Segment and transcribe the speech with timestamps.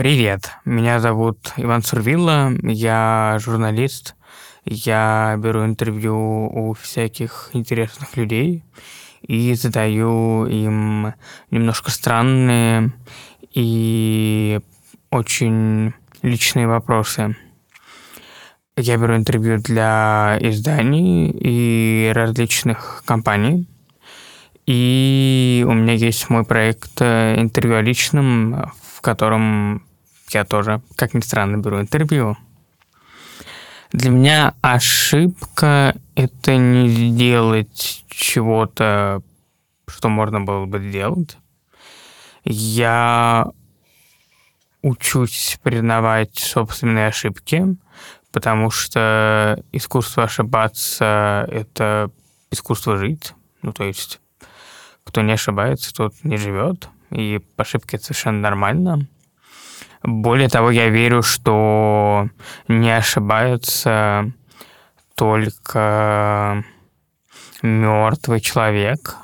[0.00, 4.14] Привет, меня зовут Иван Сурвилла, я журналист,
[4.64, 8.64] я беру интервью у всяких интересных людей
[9.20, 11.12] и задаю им
[11.50, 12.92] немножко странные
[13.52, 14.60] и
[15.10, 15.92] очень
[16.22, 17.36] личные вопросы.
[18.78, 23.68] Я беру интервью для изданий и различных компаний.
[24.64, 29.82] И у меня есть мой проект «Интервью о личном», в котором
[30.34, 32.36] я тоже, как ни странно, беру интервью.
[33.92, 39.22] Для меня ошибка— это не сделать чего-то,
[39.88, 41.36] что можно было бы сделать.
[42.44, 43.48] Я
[44.82, 47.76] учусь признавать собственные ошибки,
[48.32, 52.10] потому что искусство ошибаться— это
[52.50, 53.34] искусство жить.
[53.62, 54.20] Ну, то есть,
[55.04, 56.88] кто не ошибается, тот не живет.
[57.10, 59.08] И ошибки— это совершенно нормально.
[60.02, 62.28] Более того, я верю, что
[62.68, 64.32] не ошибаются
[65.14, 66.64] только
[67.62, 69.16] мертвый человек,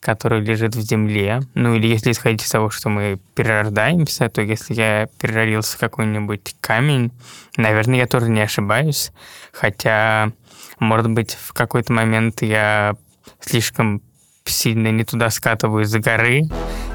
[0.00, 1.42] который лежит в земле.
[1.54, 6.56] Ну или если исходить из того, что мы перерождаемся, то если я переродился в какой-нибудь
[6.60, 7.12] камень,
[7.56, 9.12] наверное, я тоже не ошибаюсь.
[9.52, 10.32] Хотя,
[10.80, 12.96] может быть, в какой-то момент я
[13.40, 14.02] слишком
[14.44, 16.42] сильно не туда скатываюсь за горы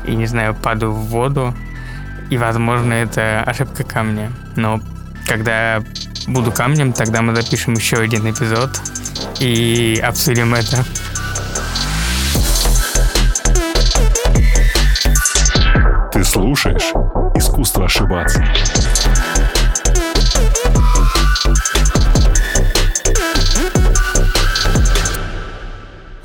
[0.05, 1.53] и, не знаю, падаю в воду.
[2.29, 4.31] И, возможно, это ошибка камня.
[4.55, 4.81] Но
[5.27, 5.81] когда
[6.27, 8.71] буду камнем, тогда мы запишем еще один эпизод
[9.39, 10.83] и обсудим это.
[16.11, 16.93] Ты слушаешь
[17.35, 18.43] «Искусство ошибаться».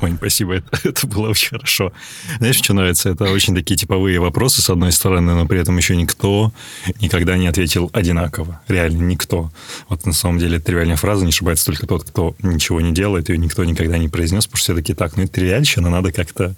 [0.01, 1.93] Ой, спасибо, это, это было очень хорошо.
[2.39, 3.09] Знаешь, что нравится?
[3.09, 6.51] Это очень такие типовые вопросы, с одной стороны, но при этом еще никто
[6.99, 8.61] никогда не ответил одинаково.
[8.67, 9.51] Реально никто.
[9.89, 13.37] Вот на самом деле тривиальная фраза не ошибается только тот, кто ничего не делает, ее
[13.37, 16.55] никто никогда не произнес, потому что все-таки так, ну это тривиальщина, надо как-то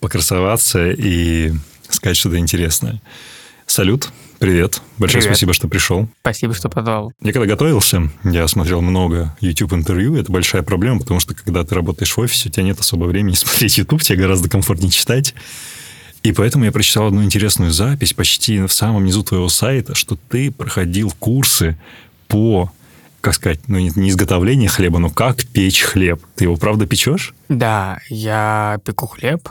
[0.00, 1.52] покрасоваться и
[1.88, 3.00] сказать что-то интересное.
[3.66, 4.80] Салют, привет.
[4.98, 5.36] Большое Привет.
[5.36, 6.08] спасибо, что пришел.
[6.20, 7.12] Спасибо, что позвал.
[7.20, 10.16] Я когда готовился, я смотрел много YouTube-интервью.
[10.16, 13.34] Это большая проблема, потому что когда ты работаешь в офисе, у тебя нет особо времени
[13.36, 15.34] смотреть YouTube, тебе гораздо комфортнее читать.
[16.22, 20.50] И поэтому я прочитал одну интересную запись почти в самом низу твоего сайта, что ты
[20.50, 21.78] проходил курсы
[22.26, 22.72] по,
[23.20, 26.20] как сказать, ну не не изготовление хлеба, но как печь хлеб.
[26.34, 27.32] Ты его правда печешь?
[27.48, 29.48] Да, я пеку хлеб.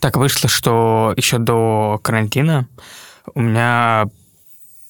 [0.00, 2.68] Так вышло, что еще до карантина
[3.34, 4.06] у меня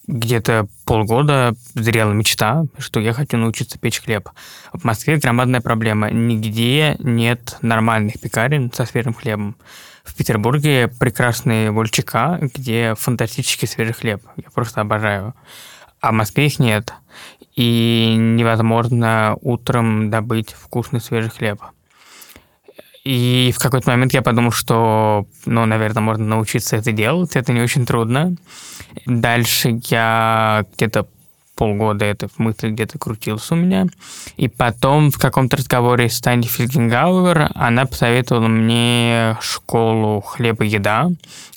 [0.06, 4.28] где-то полгода зрела мечта, что я хочу научиться печь хлеб.
[4.72, 6.10] В Москве громадная проблема.
[6.10, 9.56] Нигде нет нормальных пекарен со свежим хлебом.
[10.04, 14.22] В Петербурге прекрасные вольчика, где фантастически свежий хлеб.
[14.36, 15.34] Я просто обожаю.
[16.00, 16.92] А в Москве их нет.
[17.54, 21.62] И невозможно утром добыть вкусный свежий хлеб.
[23.04, 27.60] И в какой-то момент я подумал, что, ну, наверное, можно научиться это делать, это не
[27.60, 28.36] очень трудно.
[29.06, 31.08] Дальше я где-то
[31.62, 33.86] полгода эта мысль где-то крутился у меня.
[34.36, 41.10] И потом в каком-то разговоре с Таней Фельгенгауэр она посоветовала мне школу хлеба еда,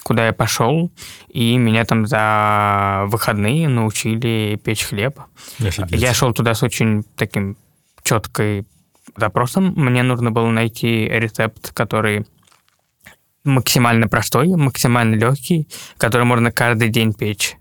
[0.04, 0.92] куда я пошел,
[1.30, 5.20] и меня там за выходные научили печь хлеб.
[5.60, 6.02] Офигеть.
[6.02, 7.58] Я шел туда с очень таким
[8.04, 8.66] четкой
[9.16, 9.74] запросом.
[9.76, 12.26] Мне нужно было найти рецепт, который
[13.44, 15.68] максимально простой, максимально легкий,
[15.98, 17.58] который можно каждый день печь.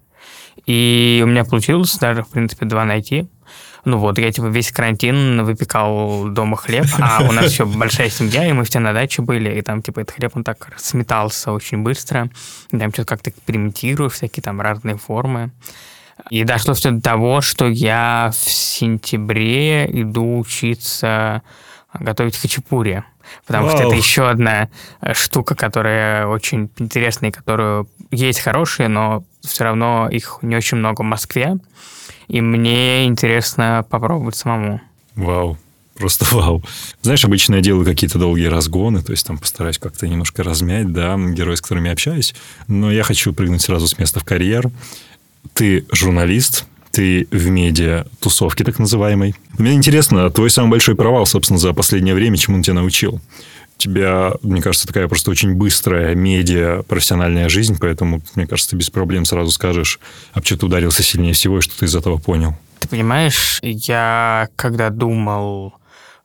[0.66, 3.28] И у меня получилось даже, в принципе, два найти.
[3.84, 8.48] Ну вот, я типа весь карантин выпекал дома хлеб, а у нас еще большая семья,
[8.48, 11.82] и мы все на даче были, и там типа этот хлеб, он так сметался очень
[11.82, 12.31] быстро,
[12.70, 15.50] и там что-то как-то экспериментирую, всякие там разные формы.
[16.30, 21.42] И дошло все до того, что я в сентябре иду учиться
[21.92, 23.04] готовить хачапури.
[23.47, 23.88] Потому что Вау.
[23.88, 24.69] это еще одна
[25.00, 30.78] э, штука, которая очень интересная, и которую есть хорошие, но все равно их не очень
[30.78, 31.56] много в Москве.
[32.28, 34.81] И мне интересно попробовать самому.
[35.14, 35.58] Вау.
[35.96, 36.62] Просто вау.
[37.02, 41.17] Знаешь, обычно я делаю какие-то долгие разгоны, то есть там постараюсь как-то немножко размять, да,
[41.17, 42.34] герои, с которыми я общаюсь.
[42.67, 44.70] Но я хочу прыгнуть сразу с места в карьер.
[45.52, 49.35] Ты журналист, ты в медиа тусовке так называемой.
[49.58, 53.20] Мне интересно, твой самый большой провал, собственно, за последнее время, чему он тебя научил?
[53.76, 58.91] Тебя, мне кажется, такая просто очень быстрая медиа профессиональная жизнь, поэтому, мне кажется, ты без
[58.91, 59.99] проблем сразу скажешь,
[60.32, 62.55] об что ты ударился сильнее всего и что ты из этого понял.
[62.79, 65.75] Ты понимаешь, я когда думал,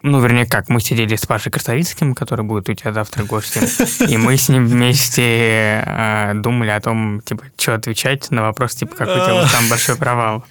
[0.02, 3.64] ну, вернее, как, мы сидели с Пашей Красовицким, который будет у тебя завтра гостем,
[4.08, 8.96] и мы с ним вместе э, думали о том, типа, что отвечать на вопрос, типа,
[8.96, 10.46] какой у тебя там большой провал.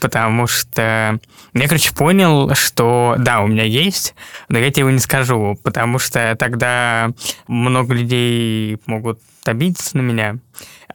[0.00, 1.20] Потому что
[1.52, 4.14] я, короче, понял, что да, у меня есть,
[4.48, 7.10] но я тебе его не скажу, потому что тогда
[7.46, 10.38] много людей могут обидеться на меня,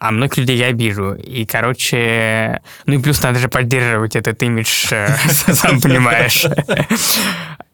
[0.08, 1.14] а многих людей я обижу.
[1.14, 6.46] И, короче, ну и плюс надо же поддерживать этот имидж, э, сам понимаешь.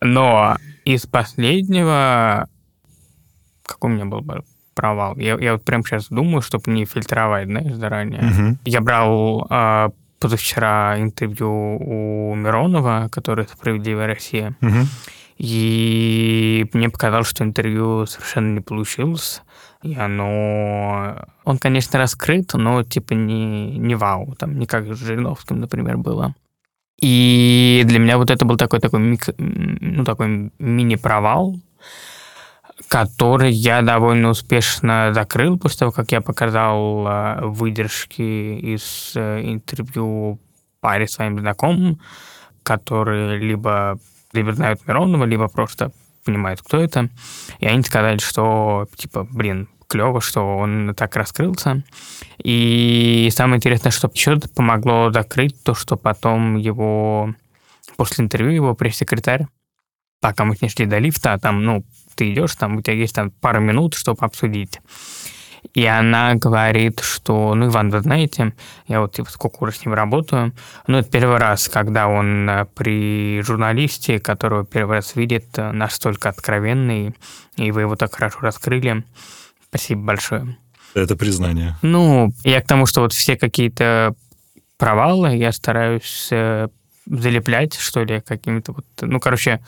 [0.02, 2.48] Но из последнего...
[3.66, 4.26] Какой у меня был
[4.74, 5.18] провал?
[5.18, 8.22] Я, я вот прямо сейчас думаю, чтобы не фильтровать, знаешь, заранее.
[8.22, 8.58] Угу.
[8.66, 9.90] Я брал э,
[10.20, 14.56] позавчера интервью у Миронова, который «Справедливая Россия».
[14.62, 14.88] Угу.
[15.38, 19.42] И мне показалось, что интервью совершенно не получилось.
[19.84, 21.26] И оно...
[21.44, 24.36] Он, конечно, раскрыт, но типа не, не вау.
[24.36, 26.36] Там не как с Жириновским, например, было.
[27.00, 29.30] И для меня вот это был такой, такой, мик...
[29.38, 31.56] ну, такой мини-провал,
[32.88, 40.40] который я довольно успешно закрыл после того, как я показал э, выдержки из э, интервью
[40.80, 42.00] паре своим знакомым,
[42.62, 43.98] которые либо,
[44.34, 45.92] либо знают Миронова, либо просто
[46.24, 47.10] понимают, кто это.
[47.60, 51.84] И они сказали, что, типа, блин, клево, что он так раскрылся.
[52.38, 57.34] И самое интересное, что еще помогло закрыть то, что потом его,
[57.98, 59.48] после интервью его пресс-секретарь,
[60.22, 61.84] пока мы с ней шли до лифта, там, ну,
[62.16, 64.80] ты идешь, там, у тебя есть там пару минут, чтобы обсудить.
[65.74, 68.54] И она говорит, что, ну, Иван, вы знаете,
[68.88, 70.54] я вот типа сколько уже с ним работаю,
[70.88, 76.30] ну, это первый раз, когда он э, при журналисте, которого первый раз видит, э, настолько
[76.30, 77.16] откровенный,
[77.56, 79.06] и вы его так хорошо раскрыли.
[79.70, 80.58] Спасибо большое.
[80.94, 81.78] Это признание.
[81.82, 84.14] Ну, я к тому, что вот все какие-то
[84.78, 86.68] провалы я стараюсь э,
[87.06, 88.86] залеплять, что ли, какими-то вот...
[89.00, 89.62] Ну, короче,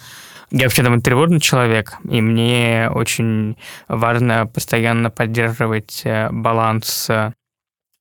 [0.53, 3.57] я вообще там тревожный человек, и мне очень
[3.87, 7.31] важно постоянно поддерживать э, баланс э,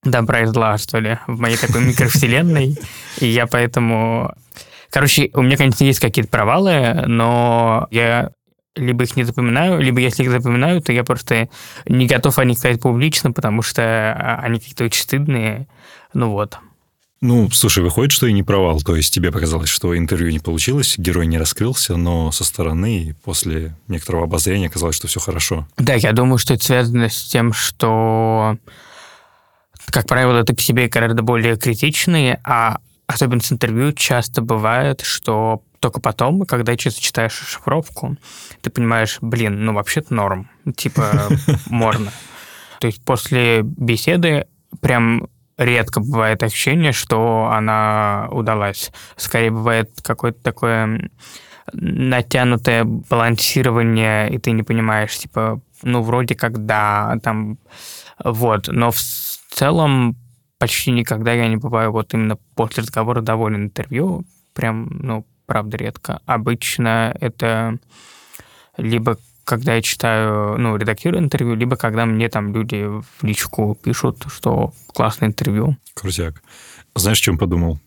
[0.05, 2.77] добра и зла, что ли, в моей такой микровселенной.
[3.21, 4.35] И я поэтому...
[4.91, 8.33] Короче, у меня, конечно, есть какие-то провалы, но я
[8.77, 11.49] либо их не запоминаю, либо если их запоминаю, то я просто
[11.87, 15.69] не готов о них сказать публично, потому что а, они какие-то очень стыдные.
[16.13, 16.59] Ну вот.
[17.23, 18.81] Ну, слушай, выходит, что и не провал.
[18.81, 23.77] То есть тебе показалось, что интервью не получилось, герой не раскрылся, но со стороны, после
[23.87, 25.69] некоторого обозрения, оказалось, что все хорошо.
[25.77, 28.59] Да, я думаю, что это связано с тем, что,
[29.87, 35.63] как правило, ты к себе гораздо более критичный, а особенно с интервью часто бывает, что
[35.79, 38.17] только потом, когда чисто читаешь шифровку,
[38.63, 41.29] ты понимаешь, блин, ну вообще-то норм, типа
[41.67, 42.11] можно.
[42.81, 44.47] То есть после беседы
[44.81, 45.29] прям
[45.65, 48.91] редко бывает ощущение, что она удалась.
[49.17, 51.11] Скорее бывает какое-то такое
[51.73, 57.59] натянутое балансирование, и ты не понимаешь, типа, ну, вроде как да, там,
[58.23, 58.69] вот.
[58.69, 60.17] Но в целом
[60.59, 64.25] почти никогда я не бываю вот именно после разговора доволен интервью.
[64.55, 66.21] Прям, ну, правда, редко.
[66.27, 67.79] Обычно это
[68.77, 74.25] либо когда я читаю, ну, редактирую интервью, либо когда мне там люди в личку пишут,
[74.29, 75.77] что классное интервью.
[75.95, 76.43] Крутяк.
[76.95, 77.79] Знаешь, чем подумал?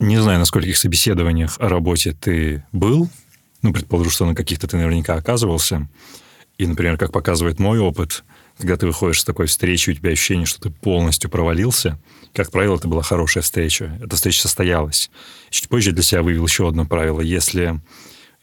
[0.00, 3.08] Не знаю, на скольких собеседованиях о работе ты был.
[3.62, 5.88] Ну, предположу, что на каких-то ты наверняка оказывался.
[6.58, 8.24] И, например, как показывает мой опыт,
[8.58, 11.98] когда ты выходишь с такой встречи, у тебя ощущение, что ты полностью провалился.
[12.32, 13.98] Как правило, это была хорошая встреча.
[14.02, 15.10] Эта встреча состоялась.
[15.50, 17.20] Чуть позже для себя вывел еще одно правило.
[17.20, 17.80] Если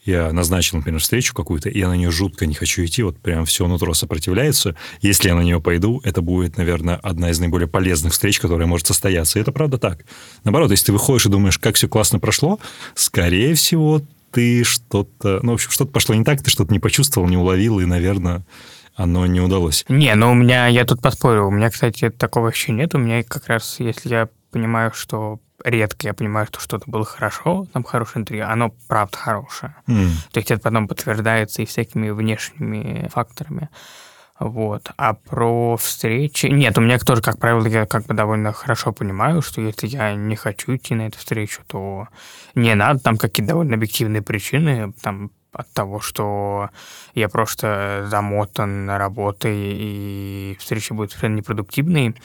[0.04, 3.44] я назначил, например, встречу какую-то, и я на нее жутко не хочу идти, вот прям
[3.44, 4.74] все нутро сопротивляется.
[5.00, 8.86] Если я на нее пойду, это будет, наверное, одна из наиболее полезных встреч, которая может
[8.86, 9.38] состояться.
[9.38, 10.04] И это правда так.
[10.44, 12.58] Наоборот, если ты выходишь и думаешь, как все классно прошло,
[12.94, 15.40] скорее всего, ты что-то...
[15.42, 18.44] Ну, в общем, что-то пошло не так, ты что-то не почувствовал, не уловил, и, наверное,
[18.94, 19.84] оно не удалось.
[19.88, 22.94] Не, ну у меня, я тут поспорю, у меня, кстати, такого еще нет.
[22.94, 27.66] У меня как раз, если я понимаю, что редко я понимаю, что что-то было хорошо,
[27.72, 29.74] там хорошее интервью, оно правда хорошее.
[29.86, 30.08] Mm.
[30.32, 33.68] То есть это потом подтверждается и всякими внешними факторами.
[34.38, 34.90] Вот.
[34.96, 36.46] А про встречи...
[36.46, 40.14] Нет, у меня тоже, как правило, я как бы довольно хорошо понимаю, что если я
[40.14, 42.08] не хочу идти на эту встречу, то
[42.54, 42.98] не надо.
[42.98, 44.92] Там какие-то довольно объективные причины.
[45.00, 46.70] Там от того, что
[47.14, 52.16] я просто замотан работой, и встреча будет совершенно непродуктивной,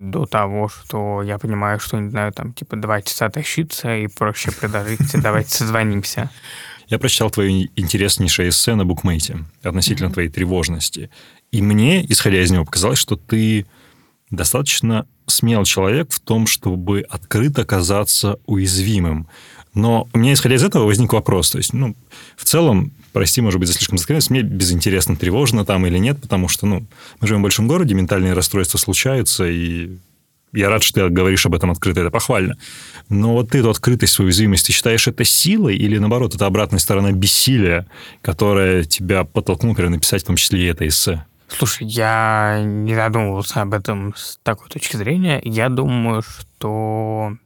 [0.00, 4.50] до того, что я понимаю, что, не знаю, там, типа, два часа тащиться, и проще
[4.52, 6.30] предложить, давайте созвонимся.
[6.88, 11.10] Я прочитал твое интереснейшее эссе на букмейте относительно твоей тревожности.
[11.50, 13.66] И мне, исходя из него, показалось, что ты
[14.30, 19.28] достаточно смел человек в том, чтобы открыто казаться уязвимым.
[19.74, 21.50] Но у меня, исходя из этого, возник вопрос.
[21.50, 21.96] То есть, ну,
[22.36, 26.48] в целом, прости, может быть, за слишком откровенность, мне безинтересно, тревожно там или нет, потому
[26.48, 26.86] что, ну,
[27.20, 29.98] мы живем в большом городе, ментальные расстройства случаются, и
[30.52, 32.56] я рад, что ты говоришь об этом открыто, это похвально.
[33.08, 36.78] Но вот ты эту открытость, свою уязвимость, ты считаешь это силой или, наоборот, это обратная
[36.78, 37.86] сторона бессилия,
[38.22, 41.24] которая тебя подтолкнула, например, написать в том числе и это эссе?
[41.48, 45.40] Слушай, я не задумывался об этом с такой точки зрения.
[45.44, 47.36] Я думаю, что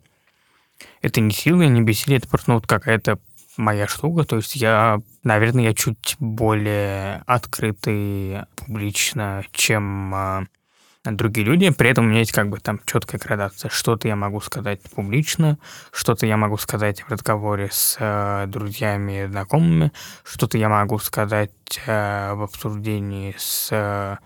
[1.03, 3.19] это не сила, не бессилие, это просто ну, вот какая-то
[3.57, 4.25] моя штука.
[4.25, 10.45] То есть я, наверное, я чуть более открытый публично, чем а,
[11.05, 11.71] другие люди.
[11.71, 13.71] При этом у меня есть как бы там четкая градация.
[13.71, 15.59] Что-то я могу сказать публично,
[15.93, 19.93] что-то я могу сказать в разговоре с э, друзьями и знакомыми,
[20.25, 21.51] что-то я могу сказать
[21.87, 24.19] э, в обсуждении с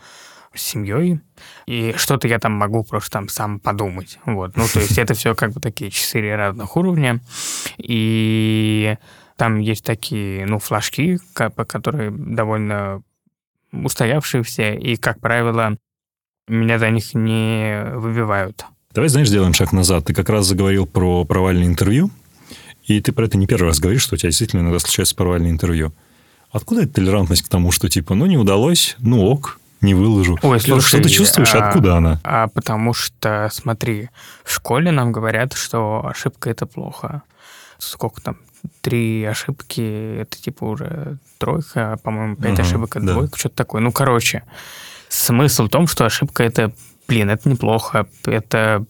[0.53, 1.21] э, семьей,
[1.67, 4.19] и что-то я там могу просто там сам подумать.
[4.27, 4.57] Вот.
[4.57, 7.21] Ну, то есть это все как бы такие четыре разных уровня.
[7.79, 8.97] И
[9.37, 13.03] там есть такие, ну, флажки, которые довольно
[13.73, 15.77] устоявшиеся, и, как правило,
[16.47, 18.65] меня за них не выбивают.
[18.93, 20.05] Давай, знаешь, сделаем шаг назад.
[20.05, 22.11] Ты как раз заговорил про провальное интервью,
[22.85, 25.51] и ты про это не первый раз говоришь, что у тебя действительно иногда случается провальное
[25.51, 25.95] интервью.
[26.51, 30.39] Откуда эта толерантность к тому, что типа, ну, не удалось, ну ок, не выложу.
[30.43, 32.21] Ой, слушай, что ты чувствуешь, а, откуда она?
[32.25, 34.09] А потому что, смотри,
[34.45, 37.23] в школе нам говорят, что ошибка это плохо.
[37.79, 38.39] Сколько там?
[38.81, 43.13] Три ошибки, это типа уже тройка, по-моему, пять ага, ошибок, это да.
[43.15, 43.83] двойка, что-то такое.
[43.83, 44.45] Ну, короче,
[45.13, 46.73] Смысл в том, что ошибка это,
[47.07, 48.07] блин, это неплохо.
[48.25, 48.83] Это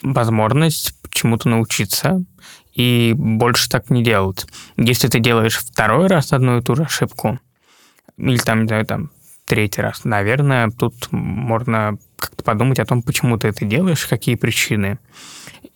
[0.00, 2.24] возможность чему-то научиться
[2.72, 4.46] и больше так не делать.
[4.78, 7.40] Если ты делаешь второй раз одну и ту же ошибку,
[8.16, 9.10] или там, не знаю, там,
[9.46, 14.98] третий раз, наверное, тут можно как-то подумать о том, почему ты это делаешь, какие причины.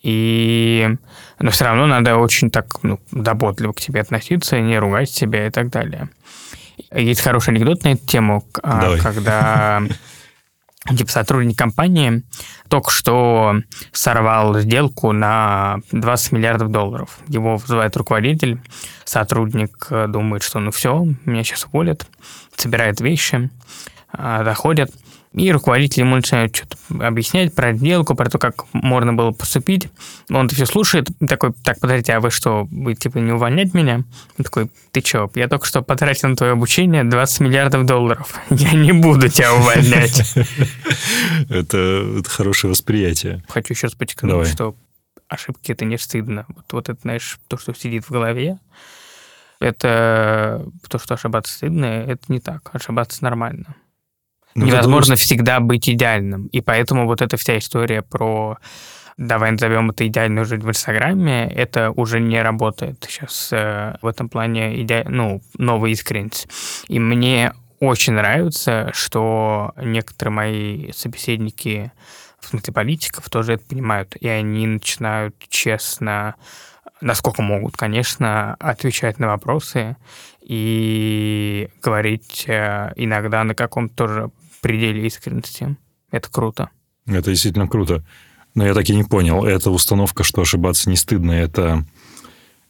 [0.03, 0.89] И...
[1.39, 5.49] Но все равно надо очень так ну, заботливо к тебе относиться, не ругать себя и
[5.49, 6.09] так далее.
[6.91, 8.99] Есть хороший анекдот на эту тему, а, Давай.
[8.99, 9.81] когда
[10.87, 12.23] типа сотрудник компании
[12.69, 13.55] только что
[13.91, 17.19] сорвал сделку на 20 миллиардов долларов.
[17.27, 18.59] Его вызывает руководитель,
[19.05, 22.07] сотрудник думает, что ну все, меня сейчас уволят,
[22.55, 23.49] собирает вещи,
[24.11, 24.91] а, заходят,
[25.33, 29.87] и руководитель ему начинает что-то объяснять про сделку, про то, как можно было поступить.
[30.29, 34.03] Он это все слушает, такой, так, подождите, а вы что, вы типа не увольнять меня?
[34.37, 38.33] Он такой, ты что, я только что потратил на твое обучение 20 миллиардов долларов.
[38.49, 40.35] Я не буду тебя увольнять.
[41.49, 43.43] Это хорошее восприятие.
[43.47, 44.75] Хочу еще раз подчеркнуть, что
[45.29, 46.45] ошибки это не стыдно.
[46.49, 48.59] Вот, вот это, знаешь, то, что сидит в голове,
[49.61, 52.69] это то, что ошибаться стыдно, это не так.
[52.73, 53.75] Ошибаться нормально.
[54.55, 55.25] Ну, Невозможно что...
[55.25, 56.47] всегда быть идеальным.
[56.47, 58.57] И поэтому вот эта вся история про
[59.17, 64.29] давай назовем это идеальную жизнь в Инстаграме, это уже не работает сейчас э, в этом
[64.29, 65.05] плане иде...
[65.07, 66.47] ну, новая искренность.
[66.87, 71.91] И мне очень нравится, что некоторые мои собеседники,
[72.39, 76.35] в смысле политиков, тоже это понимают, и они начинают честно,
[77.01, 79.97] насколько могут, конечно, отвечать на вопросы
[80.41, 85.75] и говорить э, иногда на каком-то тоже пределе искренности.
[86.11, 86.69] Это круто.
[87.05, 88.03] Это действительно круто.
[88.53, 89.45] Но я так и не понял.
[89.45, 91.85] Это установка, что ошибаться не стыдно, это,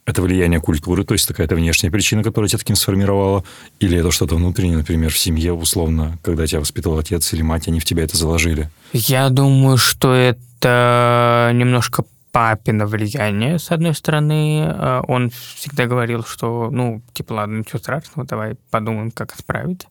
[0.05, 3.43] это влияние культуры, то есть такая-то внешняя причина, которая тебя таким сформировала,
[3.79, 7.79] или это что-то внутреннее, например, в семье, условно, когда тебя воспитывал отец или мать, они
[7.79, 8.69] в тебя это заложили?
[8.93, 14.63] Я думаю, что это немножко папино влияние, с одной стороны.
[14.65, 19.87] Э, он всегда говорил, что, ну, типа, ладно, ничего страшного, давай подумаем, как исправить.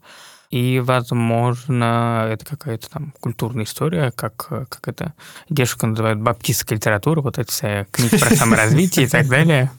[0.51, 5.15] И, возможно, это какая-то там культурная история, как, как это
[5.49, 9.71] девушка называют баптистская литература, вот эта вся книга про саморазвитие и так далее.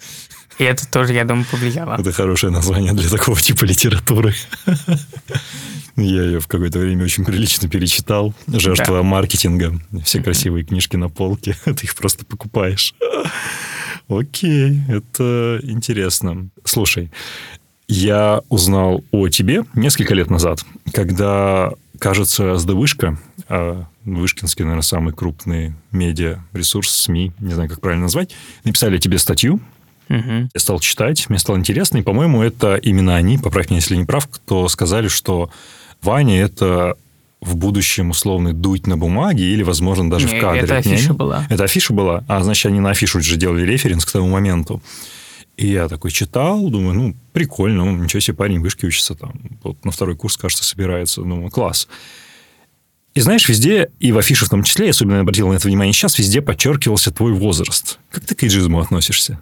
[0.60, 1.98] И это тоже, я думаю, повлияло.
[2.00, 4.34] Это хорошее название для такого типа литературы.
[5.98, 8.34] Я ее в какое-то время очень прилично перечитал.
[8.48, 9.04] Жертва да.
[9.04, 9.74] маркетинга.
[10.06, 11.56] Все красивые книжки на полке.
[11.66, 12.96] Ты их просто покупаешь.
[14.08, 16.50] Окей, это интересно.
[16.64, 17.12] Слушай,
[17.92, 23.18] я узнал о тебе несколько лет назад, когда, кажется, СДВышка,
[23.50, 28.32] а Вышкинский, наверное, самый крупный медиа-ресурс, СМИ, не знаю, как правильно назвать,
[28.64, 29.60] написали тебе статью,
[30.10, 30.50] Угу.
[30.54, 34.04] Я стал читать, мне стало интересно, и, по-моему, это именно они, поправь меня, если не
[34.04, 35.50] прав, кто сказали, что
[36.02, 36.98] Ваня– это
[37.40, 40.64] в будущем условный дуть на бумаге или, возможно, даже не, в кадре.
[40.64, 41.48] Это афиша не, была.
[41.50, 42.26] Это афиша была?
[42.28, 44.82] А, значит, они на афишу уже делали референс к тому моменту.
[45.62, 49.60] И я такой читал, думаю, ну, прикольно, ну, ничего себе, парень в вышке учится там.
[49.62, 51.22] Вот на второй курс, кажется, собирается.
[51.22, 51.88] Думаю, класс.
[53.14, 55.94] И знаешь, везде, и в афише в том числе, я особенно обратил на это внимание
[55.94, 58.00] сейчас, везде подчеркивался твой возраст.
[58.10, 59.40] Как ты к эйджизму относишься?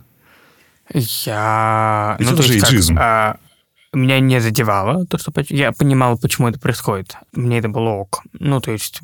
[0.94, 2.18] Я...
[2.20, 2.98] Ведь это же как, эйджизм.
[3.00, 3.38] а,
[3.94, 5.32] меня не задевало то, что...
[5.48, 7.16] Я понимал, почему это происходит.
[7.32, 8.24] Мне это было ок.
[8.34, 9.00] Ну, то есть,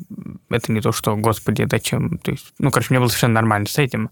[0.50, 2.18] это не то, что, господи, зачем...
[2.18, 4.10] То есть, ну, короче, мне было совершенно нормально с этим.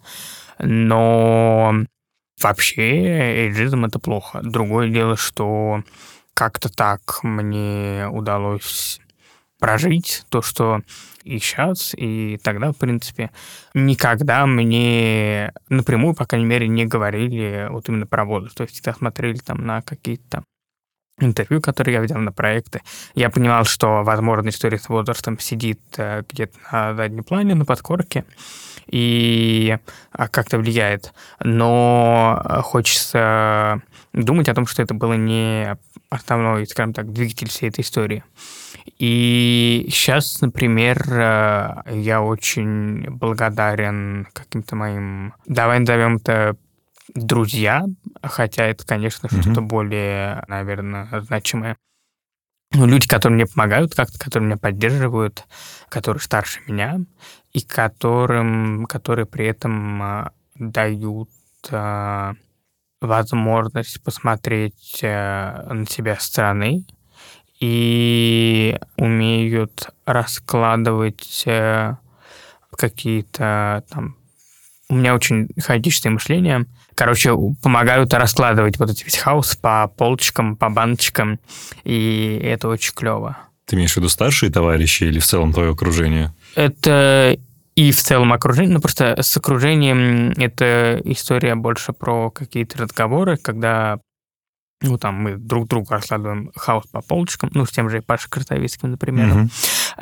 [0.58, 1.84] Но
[2.40, 4.40] вообще эйджизм— это плохо.
[4.42, 5.82] Другое дело, что
[6.34, 9.00] как-то так мне удалось
[9.58, 10.80] прожить то, что
[11.22, 13.30] и сейчас, и тогда, в принципе,
[13.72, 18.56] никогда мне напрямую, по крайней мере, не говорили вот именно про возраст.
[18.56, 20.44] То есть всегда смотрели там на какие-то
[21.18, 22.82] интервью, которые я видел на проекты.
[23.14, 28.24] Я понимал, что, возможно, история с возрастом сидит э, где-то на заднем плане, на подкорке,
[28.86, 29.78] и
[30.12, 31.12] а, как-то влияет.
[31.40, 33.80] Но э, хочется
[34.12, 35.76] думать о том, что это было не
[36.10, 38.22] основной, скажем так, двигатель всей этой истории.
[38.98, 46.56] И сейчас, например, э, я очень благодарен каким-то моим, давай назовем это
[47.14, 47.84] друзья,
[48.22, 49.42] хотя это, конечно, Мгм.
[49.42, 51.76] что-то более, наверное, значимое.
[52.76, 55.44] Ну, люди, которые мне помогают как-то, которые меня поддерживают,
[55.88, 57.00] которые старше меня,
[57.52, 61.30] и которым, которые при этом а, дают
[61.70, 62.34] а,
[63.00, 66.84] возможность посмотреть а, на себя со стороны
[67.60, 71.98] и умеют раскладывать а,
[72.76, 74.16] какие-то там...
[74.88, 76.66] У меня очень хаотичное мышление.
[76.94, 81.40] Короче, помогают раскладывать вот этот весь хаос по полочкам, по баночкам,
[81.84, 83.36] и это очень клево.
[83.66, 86.34] Ты имеешь в виду старшие товарищи или в целом твое окружение?
[86.54, 87.36] Это
[87.74, 93.98] и в целом окружение, ну просто с окружением это история больше про какие-то разговоры, когда
[94.84, 98.90] ну, там мы друг другу раскладываем хаос по полочкам, ну, с тем же Пашей Красовицким,
[98.90, 99.26] например.
[99.26, 99.50] Мгм.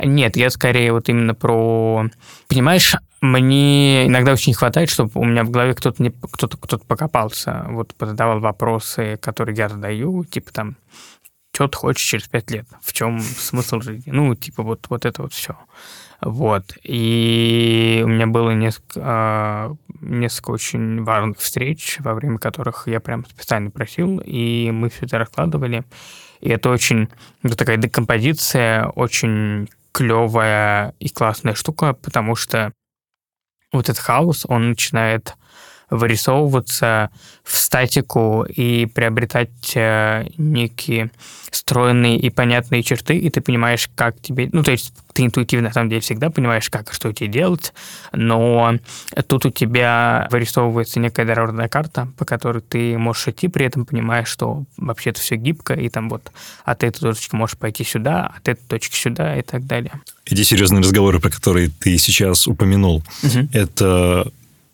[0.05, 2.07] Нет, я скорее вот именно про...
[2.49, 6.11] Понимаешь, мне иногда очень не хватает, чтобы у меня в голове кто-то не...
[6.11, 10.77] кто-то кто покопался, вот задавал вопросы, которые я задаю, типа там,
[11.55, 15.23] что ты хочешь через пять лет, в чем смысл жизни, ну, типа вот, вот это
[15.23, 15.57] вот все.
[16.23, 16.76] Вот.
[16.85, 23.27] И у меня было несколько, а, несколько очень важных встреч, во время которых я прям
[23.27, 25.85] специально просил, и мы все это раскладывали.
[26.40, 27.09] И это очень
[27.42, 32.73] ну, такая декомпозиция, очень клевая и классная штука, потому что
[33.73, 35.35] вот этот хаос, он начинает
[35.92, 37.11] вырисовываться
[37.44, 41.11] в статику и приобретать э, некие
[41.50, 44.48] стройные и понятные черты, и ты понимаешь, как тебе...
[44.52, 47.74] Ну, то есть ты интуитивно, на самом деле, всегда понимаешь, как и что тебе делать,
[48.12, 48.74] но
[49.26, 54.24] тут у тебя вырисовывается некая дорожная карта, по которой ты можешь идти, при этом понимая,
[54.24, 56.33] что вообще это все гибко, и там вот
[56.64, 59.92] от этой точки можешь пойти сюда, от этой точки сюда и так далее.
[60.24, 63.50] Эти серьезные разговоры, про которые ты сейчас упомянул, Мгм.
[63.52, 64.33] это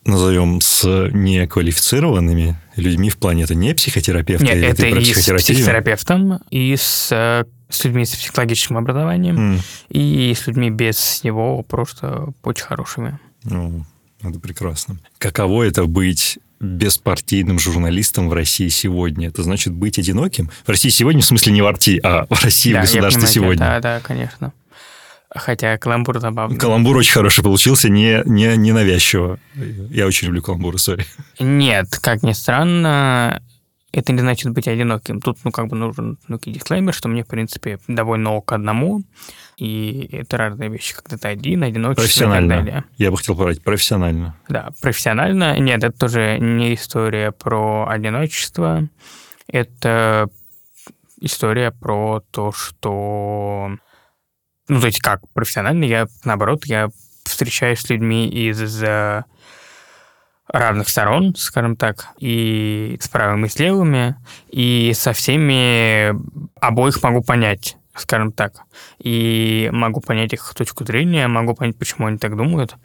[0.09, 6.39] назовем с неквалифицированными людьми в плане это не психотерапевты Нет, это про и с психотерапевтом,
[6.49, 12.29] и с, э, с людьми с психологическим образованием, М, и с людьми без него просто
[12.43, 13.19] очень хорошими.
[13.43, 13.85] Ну,
[14.21, 14.99] это прекрасно.
[15.17, 19.29] Каково это быть беспартийным журналистом в России сегодня?
[19.29, 20.51] Это значит быть одиноким?
[20.65, 23.33] В России сегодня, в смысле не в Арти, а в России, Да, в государстве понимаю
[23.33, 23.65] сегодня.
[23.65, 24.53] Да, да, конечно.
[25.33, 26.57] Хотя каламбур забавный.
[26.57, 29.39] Каламбур очень хороший получился, не, не, не навязчиво.
[29.91, 31.05] Я очень люблю каламбуры, сори.
[31.39, 33.43] Нет, как ни странно,
[33.91, 35.21] это не значит быть одиноким.
[35.21, 39.03] Тут, ну, как бы нужен некий дисклеймер, что мне, в принципе, довольно ок одному,
[39.57, 42.55] и это разные вещи, когда ты один, одиночество и так Профессионально.
[42.55, 42.83] далее.
[42.97, 44.35] Я бы хотел поговорить профессионально.
[44.47, 45.59] Да, профессионально.
[45.59, 48.87] Нет, это тоже не история про одиночество.
[49.47, 50.27] Это
[51.21, 53.75] история про то, что...
[54.69, 56.89] Ну, то есть как, профессионально я, наоборот, я
[57.23, 59.23] встречаюсь с людьми из э,
[60.47, 64.15] разных сторон, скажем так, и с правыми, и с левыми,
[64.49, 66.13] и со всеми
[66.59, 68.61] обоих могу понять, скажем так.
[68.99, 72.75] И могу понять их точку зрения, могу понять, почему они так думают.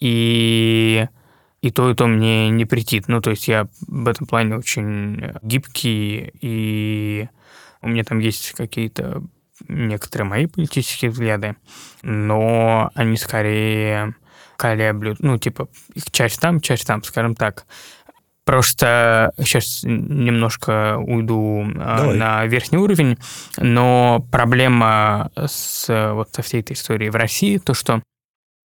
[0.00, 1.06] И
[1.60, 3.08] и то, и то мне не претит.
[3.08, 7.28] Ну, то есть я в этом плане очень гибкий, и
[7.82, 9.22] у меня там есть какие-то
[9.66, 11.56] некоторые мои политические взгляды,
[12.02, 14.14] но они скорее
[14.56, 17.64] колеблют, ну, типа, их часть там, часть там, скажем так.
[18.44, 22.16] Просто сейчас немножко уйду э, Давай.
[22.16, 23.18] на верхний уровень,
[23.58, 28.02] но проблема с вот со всей этой историей в России, то, что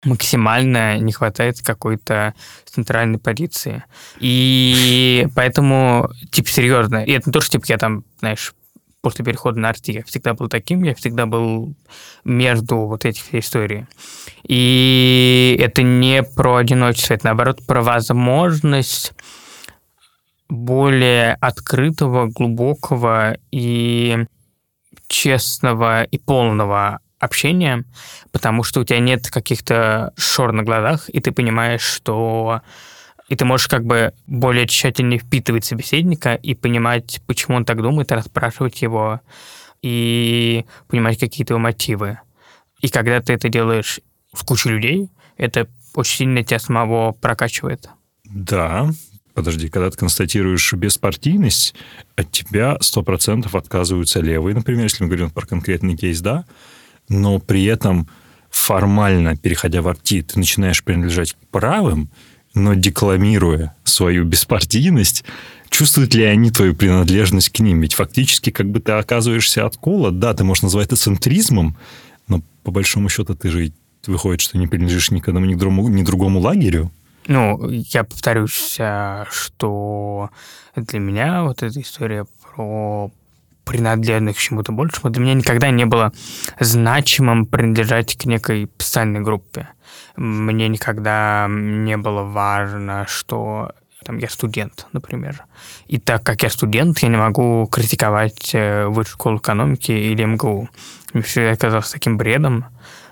[0.04, 3.84] максимально не хватает какой-то центральной позиции.
[4.18, 8.54] И поэтому, типа, серьезно, и это не то, что, типа, я там, знаешь,
[9.02, 9.92] после перехода на RT.
[9.92, 11.74] Я всегда был таким, я всегда был
[12.24, 13.86] между вот этих историй.
[14.46, 19.12] И это не про одиночество, это наоборот про возможность
[20.48, 24.24] более открытого, глубокого и
[25.08, 27.84] честного и полного общения,
[28.30, 32.62] потому что у тебя нет каких-то шор на глазах, и ты понимаешь, что
[33.32, 38.12] и ты можешь как бы более тщательно впитывать собеседника и понимать, почему он так думает,
[38.12, 39.22] и расспрашивать его,
[39.80, 42.20] и понимать какие-то его мотивы.
[42.82, 44.00] И когда ты это делаешь
[44.36, 47.88] с кучей людей, это очень сильно тебя самого прокачивает.
[48.24, 48.90] Да,
[49.32, 51.74] подожди, когда ты констатируешь беспартийность,
[52.16, 56.44] от тебя 100% отказываются левые, например, если мы говорим про конкретный кейс, да,
[57.08, 58.10] но при этом
[58.50, 62.10] формально, переходя в арти, ты начинаешь принадлежать к правым,
[62.54, 65.24] но декламируя свою беспартийность,
[65.70, 67.80] чувствуют ли они твою принадлежность к ним?
[67.80, 71.76] Ведь фактически как бы ты оказываешься от кола, да, ты можешь назвать это центризмом,
[72.28, 73.72] но по большому счету ты же
[74.06, 76.90] выходит, что не принадлежишь ни к одному, ни к другому, ни к другому лагерю.
[77.28, 80.30] Ну, я повторюсь, а, что
[80.74, 83.12] для меня вот эта история про
[83.64, 86.12] принадлежность к чему-то большему, для меня никогда не было
[86.58, 89.68] значимым принадлежать к некой специальной группе.
[90.16, 93.72] Мне никогда не было важно, что
[94.04, 95.44] там, я студент, например.
[95.86, 100.68] И так как я студент, я не могу критиковать э, высшую школу экономики или МГУ.
[101.12, 102.66] Мне всегда казалось таким бредом.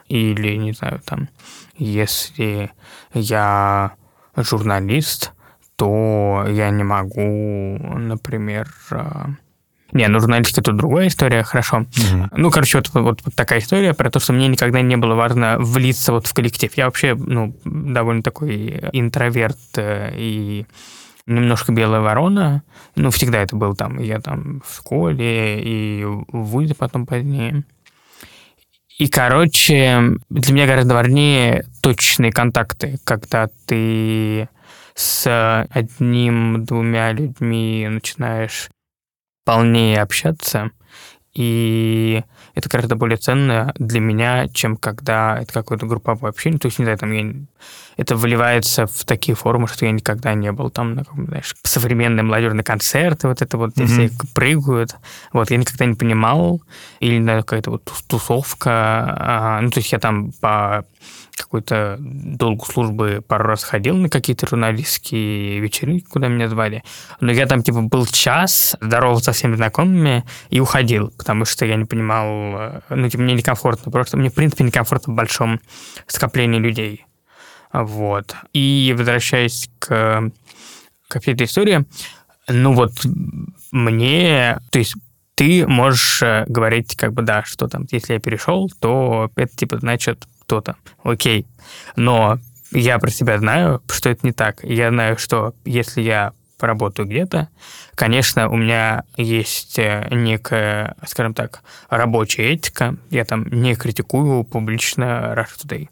[0.08, 1.28] Или, не знаю, там,
[1.76, 2.72] если
[3.14, 3.92] я
[4.36, 5.32] журналист,
[5.76, 9.26] то я не могу, например, э,
[9.92, 11.78] не, ну журналистика тут другая история, хорошо.
[11.78, 12.28] Угу.
[12.36, 15.56] Ну, короче, вот, вот, вот такая история про то, что мне никогда не было важно
[15.58, 16.72] влиться вот в коллектив.
[16.76, 20.66] Я вообще, ну, довольно такой интроверт э, и
[21.26, 22.62] немножко белая ворона.
[22.96, 23.98] Ну, всегда это был там.
[23.98, 27.64] Я там в школе и в ВУЗе потом позднее.
[28.98, 34.48] И, короче, для меня гораздо важнее точные контакты, когда ты
[34.94, 38.68] с одним-двумя людьми начинаешь
[39.44, 40.70] полнее общаться,
[41.32, 42.22] и
[42.54, 46.58] это гораздо более ценно для меня, чем когда это какое-то групповое общение.
[46.58, 47.32] То есть, не знаю, там я...
[48.00, 52.64] это выливается в такие формы, что я никогда не был там на знаешь, современные молодежные
[52.64, 53.86] концерты, вот это вот, mm-hmm.
[53.86, 54.96] все прыгают.
[55.34, 56.62] Вот, я никогда не понимал.
[57.00, 58.70] Или на какая-то вот тусовка.
[58.70, 60.86] А, ну, то есть я там по
[61.36, 66.82] какой-то долгу службы пару раз ходил на какие-то журналистские вечеринки, куда меня звали.
[67.20, 71.76] Но я там, типа, был час, здоровался со всеми знакомыми и уходил, потому что я
[71.76, 73.92] не понимал, э, ну, типа, мне некомфортно.
[73.92, 75.60] Просто мне, в принципе, некомфортно в большом
[76.06, 77.04] скоплении людей.
[77.72, 78.34] Вот.
[78.52, 80.30] И возвращаясь к,
[81.08, 81.84] к этой истории,
[82.48, 82.92] ну вот
[83.70, 84.94] мне, то есть
[85.40, 89.78] ты можешь э, говорить, как бы, да, что там, если я перешел, то это, типа,
[89.78, 90.76] значит, кто-то.
[91.02, 91.46] Окей.
[91.96, 92.38] Но
[92.72, 94.62] я про себя знаю, что это не так.
[94.62, 97.48] Я знаю, что если я поработаю где-то,
[97.94, 102.96] конечно, у меня есть э, некая, скажем так, рабочая этика.
[103.08, 105.88] Я там не критикую публично Rush Today.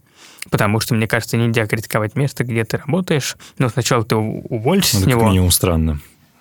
[0.51, 3.37] Потому что, мне кажется, нельзя критиковать место, где ты работаешь.
[3.59, 5.21] Но сначала ты уволишься ну, с него.
[5.21, 6.01] Это минимум странно.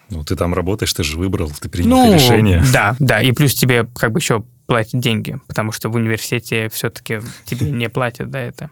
[0.09, 2.63] Ну, ты там работаешь, ты же выбрал, ты принял ну, решение.
[2.73, 3.21] Да, да.
[3.21, 7.89] И плюс тебе как бы еще платят деньги, потому что в университете все-таки тебе не
[7.89, 8.69] платят за это.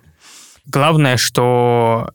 [0.66, 2.12] Главное, что...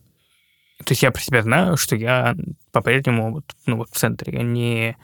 [0.79, 2.35] То есть я про себя знаю, что я
[2.73, 4.33] по-прежнему вот, ну, вот в центре.
[4.33, 4.97] Я не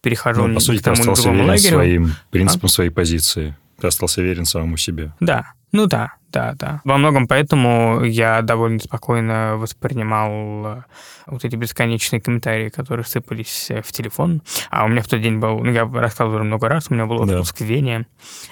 [0.00, 1.68] перехожу ну, по сути, к тому ты остался верен лагерю.
[1.68, 2.68] своим принципам, а?
[2.68, 3.56] своей позиции.
[3.80, 5.12] Ты остался верен самому себе.
[5.20, 6.80] Да, ну да, да, да.
[6.84, 10.30] Во многом поэтому я довольно спокойно воспринимал
[10.66, 10.82] э,
[11.26, 14.42] вот эти бесконечные комментарии, которые сыпались э, в телефон.
[14.70, 17.06] А у меня в тот день был, ну, я рассказывал уже много раз, у меня
[17.06, 17.64] был отпуск да.
[17.64, 18.06] в Вене.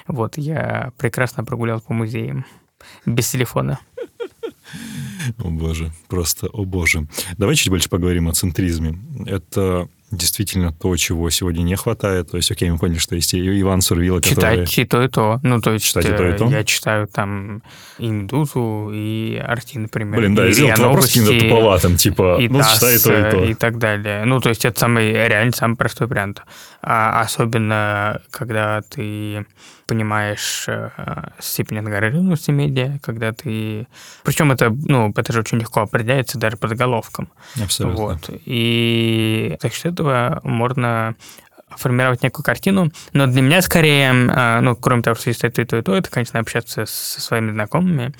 [0.07, 2.45] Вот, я прекрасно прогулял по музеям
[3.05, 3.79] без телефона.
[5.39, 7.07] О боже, просто о боже.
[7.37, 8.97] Давай чуть больше поговорим о центризме.
[9.25, 12.31] Это действительно то, чего сегодня не хватает.
[12.31, 14.65] То есть, окей, мы поняли, что есть Иван Сурвила, который...
[14.65, 15.39] Читать и то, и то.
[15.43, 16.45] Ну, то есть, Читать и то, и то?
[16.49, 17.61] я читаю там
[17.97, 20.19] и «Медузу», и «Арти», например.
[20.19, 23.43] Блин, да, я сделал вопрос каким-то туповатым, типа, и ну, читай и то, и то.
[23.45, 24.25] И так далее.
[24.25, 26.41] Ну, то есть, это самый, реально самый простой вариант.
[26.81, 29.45] А особенно, когда ты
[29.89, 30.91] понимаешь э,
[31.39, 33.87] степень ангажированности медиа, когда ты...
[34.23, 37.29] Причем это, ну, это же очень легко определяется даже по заголовкам.
[37.59, 38.03] Абсолютно.
[38.03, 38.29] Вот.
[38.45, 41.15] И за счет этого можно
[41.69, 45.65] формировать некую картину, но для меня скорее, э, ну, кроме того, что есть это и
[45.65, 48.13] то, и то, это, конечно, общаться со своими знакомыми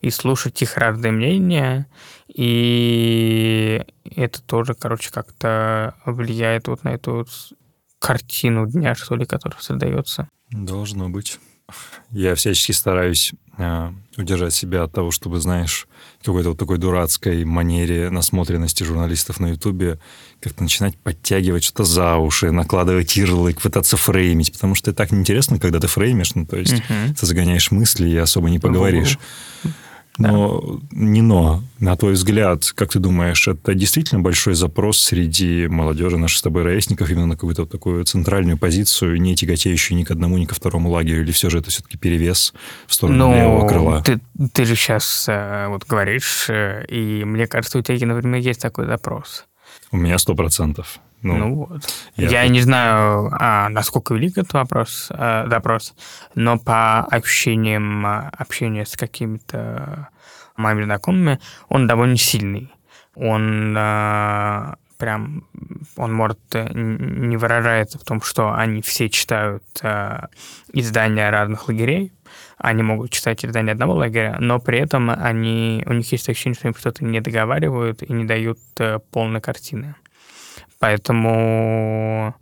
[0.00, 1.86] и слушать их разные мнения,
[2.26, 3.84] и
[4.16, 7.26] это тоже, короче, как-то влияет вот на эту
[8.00, 10.28] картину дня, что ли, которая создается.
[10.52, 11.38] Должно быть.
[12.10, 15.86] Я всячески стараюсь э, удержать себя от того, чтобы, знаешь,
[16.22, 19.98] какой-то вот такой дурацкой манере насмотренности журналистов на Ютубе
[20.40, 25.58] как-то начинать подтягивать что-то за уши, накладывать ярлык, пытаться фреймить, потому что это так неинтересно,
[25.58, 27.14] когда ты фреймишь, ну, то есть угу.
[27.18, 29.18] ты загоняешь мысли и особо не поговоришь.
[30.18, 30.78] Но да.
[30.90, 36.38] не но, на твой взгляд, как ты думаешь, это действительно большой запрос среди молодежи, наших
[36.38, 40.44] с тобой ровесников, именно на какую-то такую центральную позицию, не тяготеющую ни к одному, ни
[40.44, 42.52] ко второму лагерю, или все же это все-таки перевес
[42.86, 44.02] в сторону ну, левого крыла?
[44.02, 44.20] Ты,
[44.52, 48.86] ты же сейчас э, вот говоришь, э, и мне кажется, у тебя, например, есть такой
[48.86, 49.46] запрос.
[49.90, 51.00] У меня сто процентов.
[51.22, 51.82] Ну, ну вот.
[52.16, 55.94] Я, я не знаю, а, насколько велик этот вопрос, а, допрос,
[56.34, 60.08] но по ощущениям общения с какими-то
[60.56, 62.72] моими знакомыми, он довольно сильный.
[63.14, 65.44] Он а, прям,
[65.96, 70.28] он может э, не выражается в том, что они все читают а,
[70.72, 72.12] издания разных лагерей,
[72.56, 76.68] они могут читать издания одного лагеря, но при этом они, у них есть ощущение, что
[76.68, 78.58] им что-то не договаривают и не дают
[79.10, 79.96] полной картины.
[80.82, 82.34] Поэтому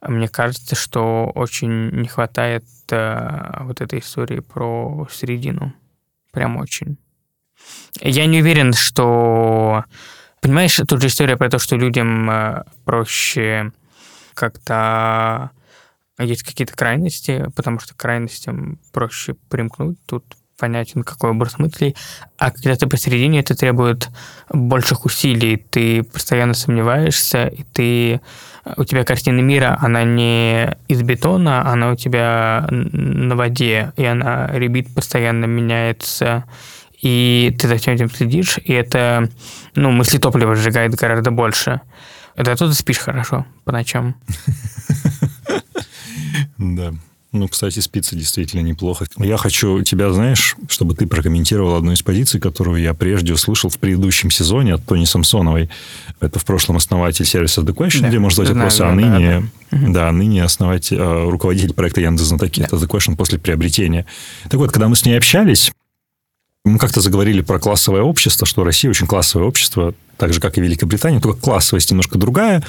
[0.00, 5.72] мне кажется, что очень не хватает э, вот этой истории про середину.
[6.32, 6.98] Прям очень.
[8.00, 9.84] Я не уверен, что...
[10.40, 13.70] Понимаешь, тут же история про то, что людям э, проще
[14.34, 15.52] как-то...
[16.18, 20.04] Есть какие-то крайности, потому что крайностям проще примкнуть.
[20.06, 20.24] Тут
[20.62, 21.96] понятен, какой образ мыслей,
[22.38, 24.10] а когда ты посередине, это требует
[24.48, 28.20] больших усилий, ты постоянно сомневаешься, и ты
[28.76, 34.46] у тебя картина мира, она не из бетона, она у тебя на воде, и она
[34.52, 36.44] ребит постоянно меняется,
[37.00, 39.28] и ты за всем этим следишь, и это,
[39.74, 41.80] ну, мысли топлива сжигает гораздо больше.
[42.36, 44.14] Это тут спишь хорошо по ночам.
[46.58, 46.92] Да.
[47.32, 49.06] Ну, кстати, спится действительно неплохо.
[49.16, 53.78] Я хочу тебя, знаешь, чтобы ты прокомментировал одну из позиций, которую я прежде услышал в
[53.78, 55.70] предыдущем сезоне от Тони Самсоновой.
[56.20, 59.78] Это в прошлом основатель сервиса The Question, да, где можно задать вопросы, а ныне, да,
[59.78, 59.92] да.
[59.92, 62.60] да, ныне основатель, э, руководитель проекта Яндекс Знатоки.
[62.60, 62.66] Да.
[62.66, 64.04] Это The Question после приобретения.
[64.50, 65.72] Так вот, когда мы с ней общались,
[66.66, 70.60] мы как-то заговорили про классовое общество, что Россия очень классовое общество, так же, как и
[70.60, 72.62] Великобритания, только классовость немножко другая.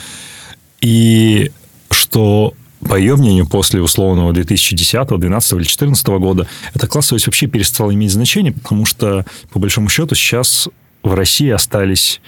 [0.79, 1.51] И
[1.91, 7.93] что по ее мнению, после условного 2010, 2012 или 2014 года, эта классовость вообще перестала
[7.93, 10.69] иметь значение, потому что, по большому счету, сейчас
[11.03, 12.21] в России остались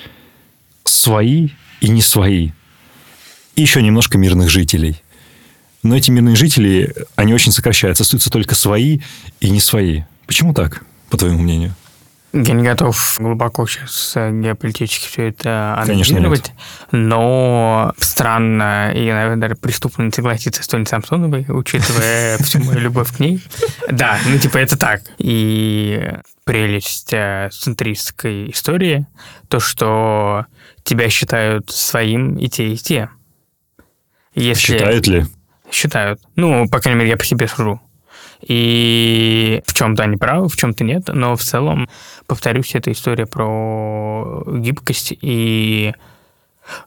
[0.83, 1.49] свои
[1.81, 2.51] и не свои.
[3.55, 5.01] И еще немножко мирных жителей.
[5.83, 8.03] Но эти мирные жители, они очень сокращаются.
[8.03, 8.99] Остаются только свои
[9.39, 10.03] и не свои.
[10.25, 11.75] Почему так, по твоему мнению?
[12.35, 16.51] Я не готов глубоко сейчас геополитически все это анализировать,
[16.91, 23.15] но странно и, наверное, даже преступно не согласиться с Тони Самсоновой, учитывая всю мою любовь
[23.15, 23.41] к ней.
[23.89, 25.03] Да, ну типа это так.
[25.17, 26.11] И
[26.43, 29.07] прелесть э, центристской истории,
[29.47, 30.45] то, что
[30.83, 33.09] тебя считают своим и те, и те.
[34.33, 34.73] Если...
[34.73, 35.25] Считают ли?
[35.71, 36.19] Считают.
[36.35, 37.81] Ну, по крайней мере, я по себе сужу.
[38.41, 41.89] И в чем-то они правы, в чем-то нет, но в целом,
[42.27, 45.93] повторюсь, это история про гибкость и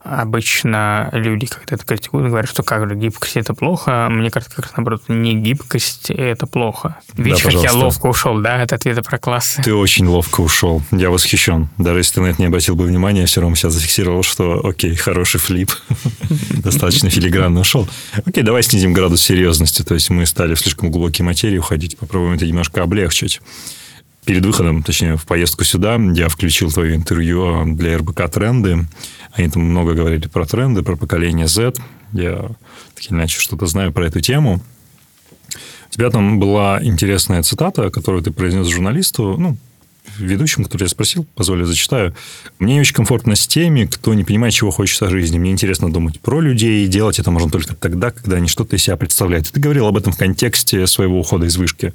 [0.03, 4.09] Обычно люди, когда это критикуют, говорят, что как же гибкость это плохо.
[4.11, 6.97] Мне кажется, как раз наоборот, не гибкость это плохо.
[7.15, 9.63] Видишь, да, как я ловко ушел, да, от ответа про классы.
[9.63, 10.83] Ты очень ловко ушел.
[10.91, 11.69] Я восхищен.
[11.79, 14.67] Даже если ты на это не обратил бы внимания, я все равно сейчас зафиксировал, что
[14.67, 15.71] окей, хороший флип.
[16.51, 17.89] Достаточно филигранно ушел.
[18.25, 19.83] Окей, давай снизим градус серьезности.
[19.83, 21.99] То есть мы стали в слишком глубокие материи уходить.
[21.99, 23.41] Попробуем это немножко облегчить
[24.25, 28.87] перед выходом, точнее, в поездку сюда, я включил твое интервью для РБК «Тренды».
[29.33, 31.75] Они там много говорили про тренды, про поколение Z.
[32.13, 32.51] Я
[32.95, 34.61] так или иначе что-то знаю про эту тему.
[35.89, 39.57] У тебя там была интересная цитата, которую ты произнес журналисту, ну,
[40.19, 42.15] ведущим, который я спросил, позволю, зачитаю.
[42.59, 45.39] Мне не очень комфортно с теми, кто не понимает, чего хочет от жизни.
[45.39, 48.83] Мне интересно думать про людей, и делать это можно только тогда, когда они что-то из
[48.83, 49.51] себя представляют.
[49.51, 51.95] ты говорил об этом в контексте своего ухода из вышки.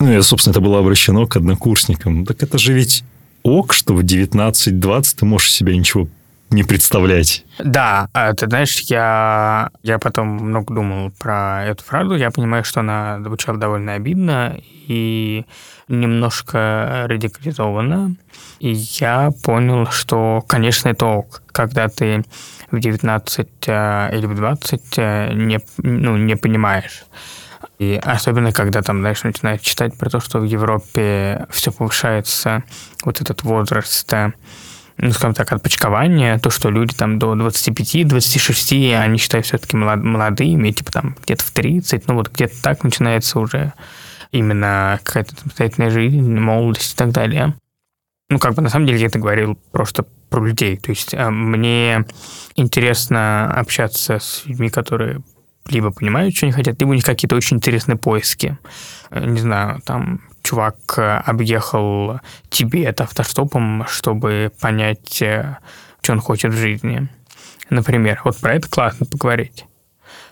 [0.00, 2.24] Ну, и, собственно, это было обращено к однокурсникам.
[2.24, 3.04] Так это же ведь
[3.42, 6.08] ок, что в 19-20 ты можешь себе ничего
[6.50, 7.44] не представлять.
[7.58, 12.80] Да, а ты знаешь, я, я потом много думал про эту фразу, я понимаю, что
[12.80, 15.44] она звучала довольно обидно и
[15.88, 18.14] немножко радикализована.
[18.60, 22.24] И я понял, что, конечно, это ок, когда ты
[22.70, 27.04] в 19 э, или в 20 э, не, ну, не понимаешь.
[27.78, 32.64] И особенно, когда там, знаешь, начинаешь читать про то, что в Европе все повышается,
[33.04, 34.12] вот этот возраст
[35.00, 40.90] ну, скажем так, отпочкования, то, что люди там до 25-26, они считают все-таки молодыми, типа
[40.90, 43.72] там где-то в 30, ну вот где-то так начинается уже
[44.32, 47.54] именно какая-то самостоятельная жизнь, молодость и так далее.
[48.28, 50.76] Ну, как бы на самом деле я это говорил просто про людей.
[50.76, 52.04] То есть э, мне
[52.56, 55.22] интересно общаться с людьми, которые
[55.70, 58.58] либо понимают, что они хотят, либо у них какие-то очень интересные поиски.
[59.10, 66.56] Э, не знаю, там чувак э, объехал Тибет автостопом, чтобы понять, что он хочет в
[66.56, 67.08] жизни.
[67.70, 69.66] Например, вот про это классно поговорить.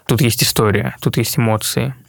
[0.07, 1.95] Тут есть история, тут есть эмоции–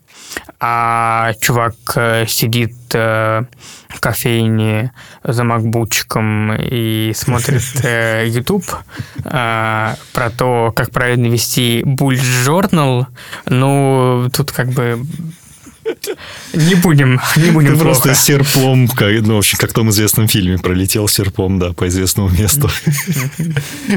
[0.59, 3.43] а чувак э, сидит э,
[3.89, 4.91] в кофейне
[5.23, 8.65] за макбучком и смотрит э, YouTube
[9.23, 13.05] про то, как правильно вести Bullet Journal,
[13.45, 15.05] ну, тут как бы
[16.53, 18.01] не будем, не будем Ты плохо.
[18.01, 21.87] просто серпом, как, ну, в общем, как в том известном фильме, пролетел серпом, да, по
[21.87, 22.69] известному месту.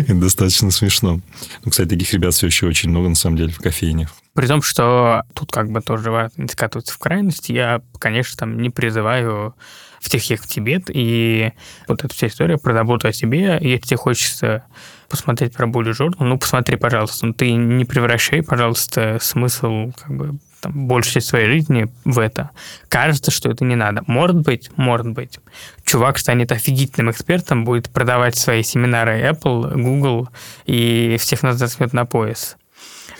[0.08, 1.20] Достаточно смешно.
[1.64, 4.14] Ну, кстати, таких ребят все еще очень много, на самом деле, в кофейнях.
[4.34, 8.70] При том, что тут как бы тоже не скатываться в крайности, я, конечно, там не
[8.70, 9.54] призываю
[10.00, 11.52] всех ехать в Тибет, и
[11.86, 14.64] вот эта вся история про заботу о себе, если тебе хочется
[15.10, 20.38] посмотреть про более журнал, ну, посмотри, пожалуйста, но ты не превращай, пожалуйста, смысл как бы
[20.60, 22.50] там, большую часть своей жизни в это.
[22.88, 24.02] Кажется, что это не надо.
[24.06, 25.38] Может быть, может быть.
[25.84, 30.28] Чувак станет офигительным экспертом, будет продавать свои семинары Apple, Google
[30.66, 32.56] и всех нас засмет на пояс.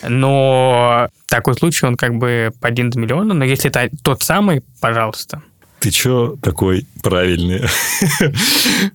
[0.02, 5.42] Но такой случай, он как бы по один миллиона, но если это тот самый, пожалуйста,
[5.80, 7.62] ты чё такой правильный?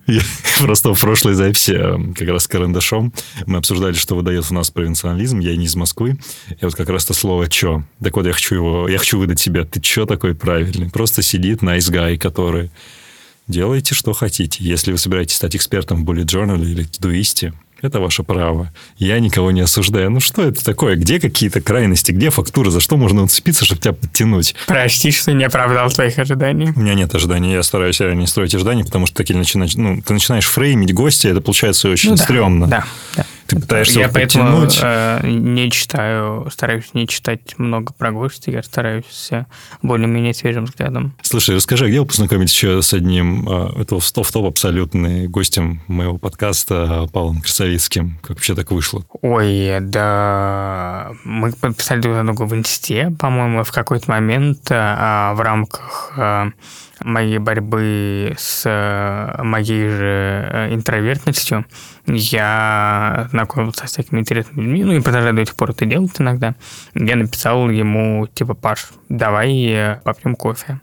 [0.58, 3.12] Просто в прошлой записи, э, как раз с карандашом,
[3.46, 5.40] мы обсуждали, что выдает у нас провинциализм.
[5.40, 6.18] Я не из Москвы.
[6.48, 7.82] И вот как раз то слово «чё».
[8.02, 9.64] Так вот, я хочу его, я хочу выдать тебя.
[9.64, 10.88] Ты чё такой правильный?
[10.88, 12.70] Просто сидит nice guy, который
[13.48, 14.64] делайте, что хотите.
[14.64, 18.72] Если вы собираетесь стать экспертом в Bullet Journal или Todoist, это ваше право.
[18.96, 20.10] Я никого не осуждаю.
[20.10, 20.96] Ну что это такое?
[20.96, 22.12] Где какие-то крайности?
[22.12, 22.70] Где фактура?
[22.70, 24.54] За что можно уцепиться, чтобы тебя подтянуть?
[24.66, 26.72] Прости, что не оправдал твоих ожиданий.
[26.74, 27.52] У меня нет ожиданий.
[27.52, 31.40] Я стараюсь не строить ожиданий, потому что такие начинаешь, ну, ты начинаешь фреймить гостя, это
[31.40, 32.66] получается очень ну, стрёмно.
[32.66, 32.84] Да,
[33.16, 33.26] да.
[33.46, 39.30] Ты пытаешься Я поэтому э, не читаю, стараюсь не читать много про гостей, я стараюсь
[39.82, 41.14] более-менее свежим взглядом.
[41.22, 45.82] Слушай, расскажи, а где вы познакомились еще с одним, э, это в топ абсолютный гостем
[45.86, 48.18] моего подкаста Павлом Красовицким?
[48.22, 49.04] Как вообще так вышло?
[49.22, 56.12] Ой, да, мы подписали друг другу в инсте, по-моему, в какой-то момент э, в рамках
[56.16, 56.50] э,
[57.00, 61.66] моей борьбы с э, моей же э, интровертностью
[62.06, 66.54] я знакомился со всякими интересными людьми, ну и продолжаю до сих пор это делать иногда.
[66.94, 70.80] Я написал ему, типа, Паш, давай э, попьем кофе.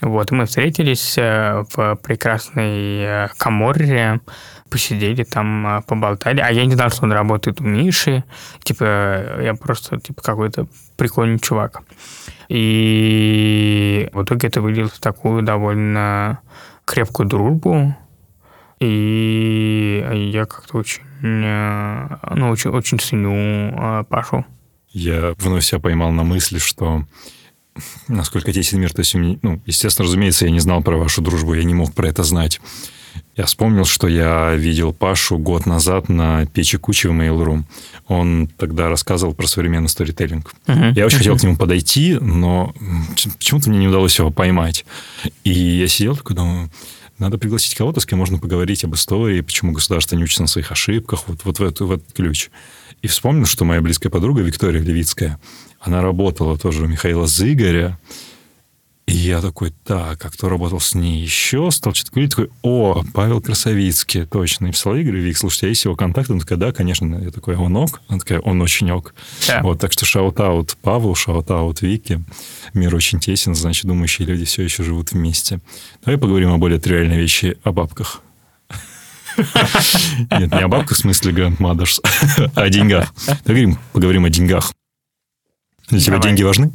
[0.00, 4.18] Вот, мы встретились в прекрасной Каморре,
[4.68, 6.40] посидели там, поболтали.
[6.40, 8.24] А я не знал, что он работает у Миши.
[8.64, 8.84] Типа,
[9.40, 11.82] я просто, типа, какой-то прикольный чувак.
[12.54, 16.40] И в итоге это вылилось в такую довольно
[16.84, 17.96] крепкую дружбу.
[18.78, 24.44] И я как-то очень, э, ну, очень, очень ценю э, Пашу.
[24.90, 27.06] Я вновь себя поймал на мысли, что
[28.08, 31.64] насколько тесен мир, то есть, ну, естественно, разумеется, я не знал про вашу дружбу, я
[31.64, 32.60] не мог про это знать.
[33.36, 37.64] Я вспомнил, что я видел Пашу год назад на печи кучи в Mail.ru.
[38.08, 40.52] Он тогда рассказывал про современный сторителлинг.
[40.66, 40.92] Uh-huh.
[40.94, 41.18] Я очень uh-huh.
[41.18, 42.74] хотел к нему подойти, но
[43.38, 44.84] почему-то мне не удалось его поймать.
[45.44, 46.70] И я сидел такой, думаю,
[47.18, 50.72] надо пригласить кого-то, с кем можно поговорить об истории, почему государство не учится на своих
[50.72, 52.50] ошибках, вот, вот в, этот, в этот ключ.
[53.00, 55.40] И вспомнил, что моя близкая подруга Виктория Левицкая,
[55.80, 57.98] она работала тоже у Михаила Зыгаря,
[59.06, 61.70] и я такой, так, а кто работал с ней еще?
[61.72, 64.68] Стал что-то говорить, такой, о, Павел Красовицкий, точно.
[64.68, 66.30] Написал, говорю, Вик, слушайте, а есть его контакт?
[66.30, 67.16] Он такой, да, конечно.
[67.16, 68.00] Я такой, он ок?
[68.08, 69.14] Она такая, он очень ок.
[69.48, 69.60] Да.
[69.62, 72.22] Вот, так что shout-out Павлу, shout-out Вики.
[72.74, 75.60] Мир очень тесен, значит, думающие люди все еще живут вместе.
[76.04, 78.22] Давай поговорим о более тривиальной вещи, о бабках.
[79.36, 82.00] Нет, не о бабках в смысле Grandmothers,
[82.54, 83.12] а о деньгах.
[83.92, 84.72] Поговорим о деньгах.
[85.90, 86.72] Для тебя деньги важны?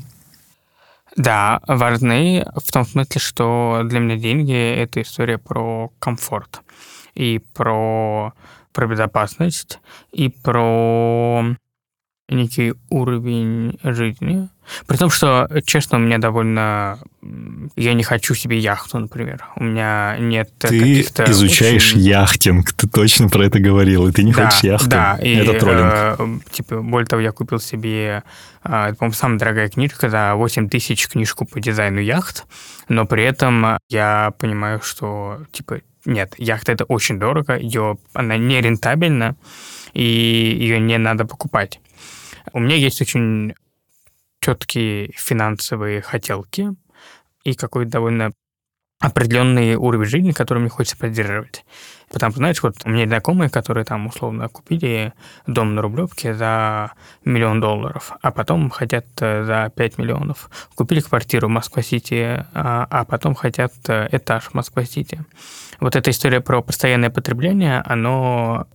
[1.17, 6.61] Да, важны в том смысле, что для меня деньги– это история про комфорт
[7.15, 8.33] и про,
[8.71, 9.79] про безопасность,
[10.11, 11.55] и про
[12.29, 14.49] некий уровень жизни.
[14.85, 16.99] При том, что, честно, у меня довольно...
[17.77, 19.45] Я не хочу себе яхту, например.
[19.55, 21.23] У меня нет ты каких-то...
[21.23, 22.01] Ты изучаешь очень...
[22.01, 24.89] яхтинг, ты точно про это говорил, и ты не да, хочешь яхту.
[24.89, 25.93] Да, и, это троллинг.
[25.93, 28.23] Э, типа, более того, я купил себе,
[28.63, 32.45] э, это, по-моему, самая дорогая книжка, за 8 тысяч книжку по дизайну яхт,
[32.89, 38.59] но при этом я понимаю, что, типа, нет, яхта это очень дорого, ее, она не
[38.61, 39.37] рентабельна,
[39.93, 41.79] и ее не надо покупать.
[42.57, 43.53] У меня есть очень
[44.39, 46.73] четкие финансовые хотелки
[47.43, 48.31] и какой-то довольно
[48.99, 51.63] определенный уровень жизни, который мне хочется поддерживать.
[52.11, 55.13] Потому что, знаешь, вот у меня знакомые, которые там условно купили
[55.45, 56.93] дом на Рублевке за
[57.23, 60.49] миллион долларов, а потом хотят э, за 5 миллионов.
[60.73, 65.23] Купили квартиру в Москва-Сити, а, а потом хотят э, этаж в Москва-Сити.
[65.79, 68.65] Вот эта история про постоянное потребление, оно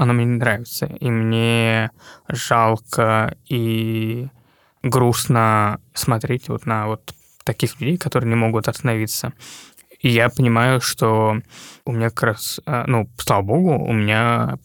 [0.00, 0.86] оно мне не нравится.
[0.86, 1.90] И мне
[2.26, 4.28] жалко и
[4.82, 7.12] грустно смотреть вот на вот
[7.44, 9.34] таких людей, которые не могут остановиться.
[10.00, 11.36] И я понимаю, что
[11.84, 14.58] у меня как раз, а, ну, слава богу, у меня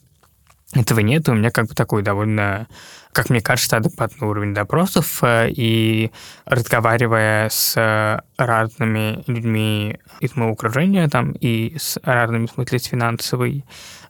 [0.74, 2.66] этого нет, у меня как бы такой довольно,
[3.12, 6.12] как мне кажется, адекватный уровень допросов, э, и
[6.46, 13.64] разговаривая с разными людьми из моего окружения, там, и с разными, в смысле, с финансовой,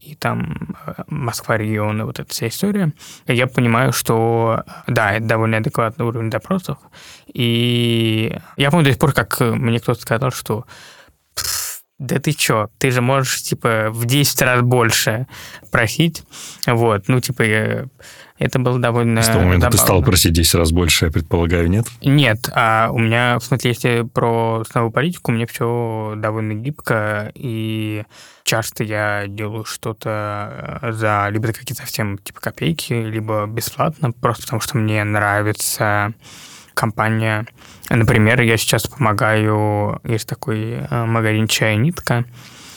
[0.06, 2.92] и там э, Москва региона, вот эта вся история,
[3.26, 6.78] я понимаю, что да, это довольно адекватный уровень допросов.
[7.26, 10.64] И я помню до сих пор, как мне кто-то сказал, что
[11.98, 15.26] да ты чё, ты же можешь, типа, в 10 раз больше
[15.70, 16.24] просить.
[16.66, 17.88] Вот, ну, типа,
[18.38, 19.22] это было довольно...
[19.22, 21.86] С того момента ты стал просить 10 раз больше, я предполагаю, нет?
[22.02, 27.32] Нет, а у меня, в смысле, если про ценовую политику, у меня все довольно гибко,
[27.34, 28.04] и
[28.44, 34.60] часто я делаю что-то за либо за какие-то совсем, типа, копейки, либо бесплатно, просто потому
[34.60, 36.12] что мне нравится
[36.74, 37.46] компания.
[37.88, 42.24] Например, я сейчас помогаю, есть такой э, магазин «Чай Нитка»,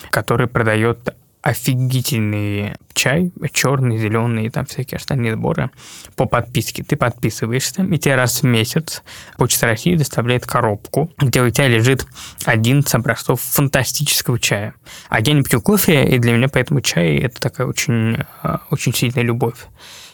[0.09, 1.13] который продает
[1.49, 5.71] офигительный чай, черный, зеленый, там всякие остальные сборы
[6.15, 6.83] по подписке.
[6.83, 9.01] Ты подписываешься, и тебе раз в месяц
[9.37, 12.05] Почта России доставляет коробку, где у тебя лежит
[12.45, 14.75] один образцов фантастического чая.
[15.09, 18.93] А я не пью кофе, и для меня поэтому чай– это такая очень, э, очень
[18.93, 19.67] сильная любовь.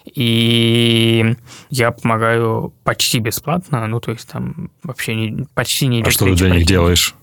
[0.05, 1.35] И
[1.69, 6.35] я помогаю почти бесплатно, ну, то есть там вообще не, почти не А что ты
[6.35, 7.15] для них делаешь?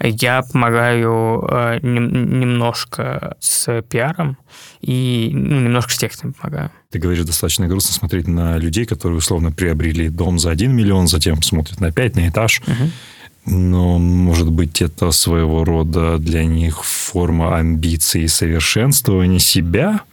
[0.00, 4.38] Я помогаю э, нем, немножко с пиаром
[4.80, 6.70] и ну, немножко с текстом помогаю.
[6.90, 11.42] Ты говоришь, достаточно грустно смотреть на людей, которые условно приобрели дом за 1 миллион, затем
[11.42, 12.62] смотрят на 5, на этаж.
[12.66, 13.54] Угу.
[13.56, 20.00] Но, может быть, это своего рода для них форма амбиции и совершенствования себя–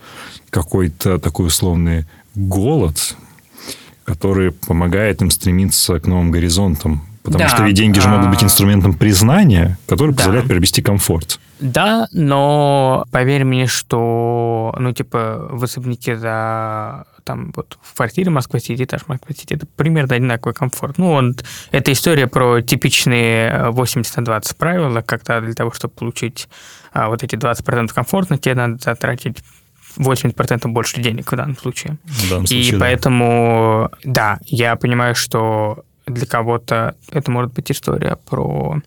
[0.56, 3.18] какой-то такой условный голод,
[4.06, 7.06] который помогает им стремиться к новым горизонтам.
[7.26, 10.18] Потому да, что ведь деньги же могут быть а, инструментом признания, который да.
[10.18, 11.40] позволяет приобрести комфорт.
[11.60, 18.84] Да, но поверь мне, что, ну, типа, в особняке за там вот в квартире Москва-Сити,
[18.84, 21.00] этаж Москва-Сити, это примерно одинаковый комфорт.
[21.00, 21.36] Ну, он,
[21.72, 26.48] это история про типичные 80 на 20 правила, когда для того, чтобы получить
[26.94, 29.38] а, вот эти 20% комфортно, тебе надо затратить
[29.98, 31.98] 80% больше денег в данном случае.
[32.06, 32.80] В данном случае и да.
[32.80, 38.82] поэтому, да, я понимаю, что для кого-то это может быть история про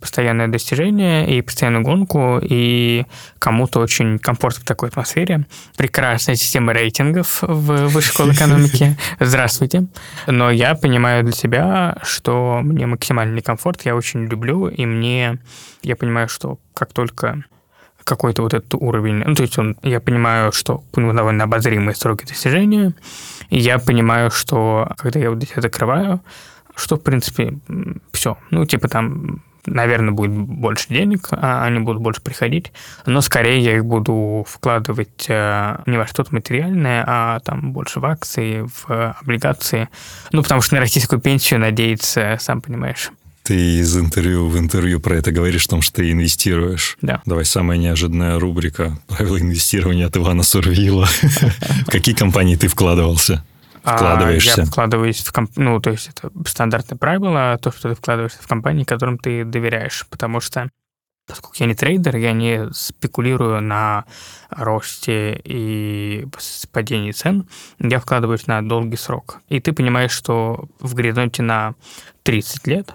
[0.00, 3.06] постоянное достижение и постоянную гонку, и
[3.38, 5.46] кому-то очень комфортно в такой атмосфере.
[5.78, 8.98] Прекрасная система рейтингов в высшей школе экономики.
[9.20, 9.86] Здравствуйте.
[10.26, 15.38] Но я понимаю для себя, что мне максимальный комфорт, я очень люблю, и мне,
[15.82, 17.44] я понимаю, что как только
[18.04, 19.24] какой-то вот этот уровень.
[19.24, 22.92] Ну, то есть он, я понимаю, что у него довольно обозримые сроки достижения,
[23.48, 26.20] и я понимаю, что когда я вот это закрываю,
[26.74, 27.58] что, в принципе,
[28.12, 28.38] все.
[28.50, 32.72] Ну, типа там, наверное, будет больше денег, а они будут больше приходить,
[33.06, 38.04] но скорее я их буду вкладывать э, не во что-то материальное, а там больше в
[38.04, 39.88] акции, в облигации.
[40.32, 43.10] Ну, потому что на российскую пенсию надеяться, сам понимаешь.
[43.42, 46.96] Ты из интервью в интервью про это говоришь, о том, что ты инвестируешь.
[47.02, 47.20] Да.
[47.26, 51.04] Давай, самая неожиданная рубрика «Правила инвестирования» от Ивана Сурвила.
[51.04, 53.44] В какие компании ты вкладывался?
[53.84, 54.62] А, Вкладываешься?
[54.62, 55.32] Я вкладываюсь в...
[55.32, 55.50] Комп...
[55.56, 60.06] Ну, то есть это стандартное правило, то, что ты вкладываешься в компании, которым ты доверяешь,
[60.08, 60.70] потому что
[61.26, 64.04] Поскольку я не трейдер, я не спекулирую на
[64.50, 66.26] росте и
[66.70, 69.40] падении цен, я вкладываюсь на долгий срок.
[69.48, 71.74] И ты понимаешь, что в горизонте на
[72.24, 72.94] 30 лет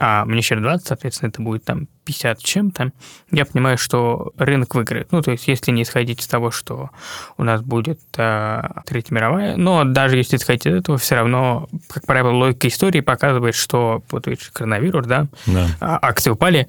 [0.00, 2.92] а мне сейчас 20, соответственно, это будет там 50 чем-то,
[3.30, 5.12] я понимаю, что рынок выиграет.
[5.12, 6.88] Ну, то есть, если не исходить из того, что
[7.36, 12.06] у нас будет э, Третья мировая, но даже если исходить из этого, все равно, как
[12.06, 15.66] правило, логика истории показывает, что вот видишь, коронавирус, да, да.
[15.80, 16.66] А акции упали,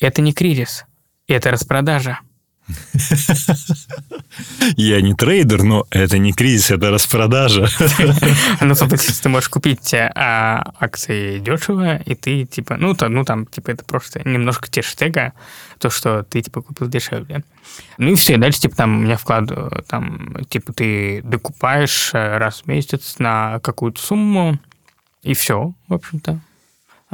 [0.00, 0.86] это не кризис,
[1.28, 2.20] это распродажа.
[4.76, 7.68] Я не трейдер, но это не кризис, это распродажа.
[8.60, 13.46] Ну, есть ты можешь купить а, акции дешево, и ты, типа, ну, то, ну, там,
[13.46, 15.32] типа, это просто немножко те тега,
[15.78, 17.44] то, что ты, типа, купил дешевле.
[17.98, 19.50] Ну, и все, дальше, типа, там, у меня вклад,
[19.88, 24.58] там, типа, ты докупаешь э, раз в месяц на какую-то сумму,
[25.22, 26.40] и все, в общем-то.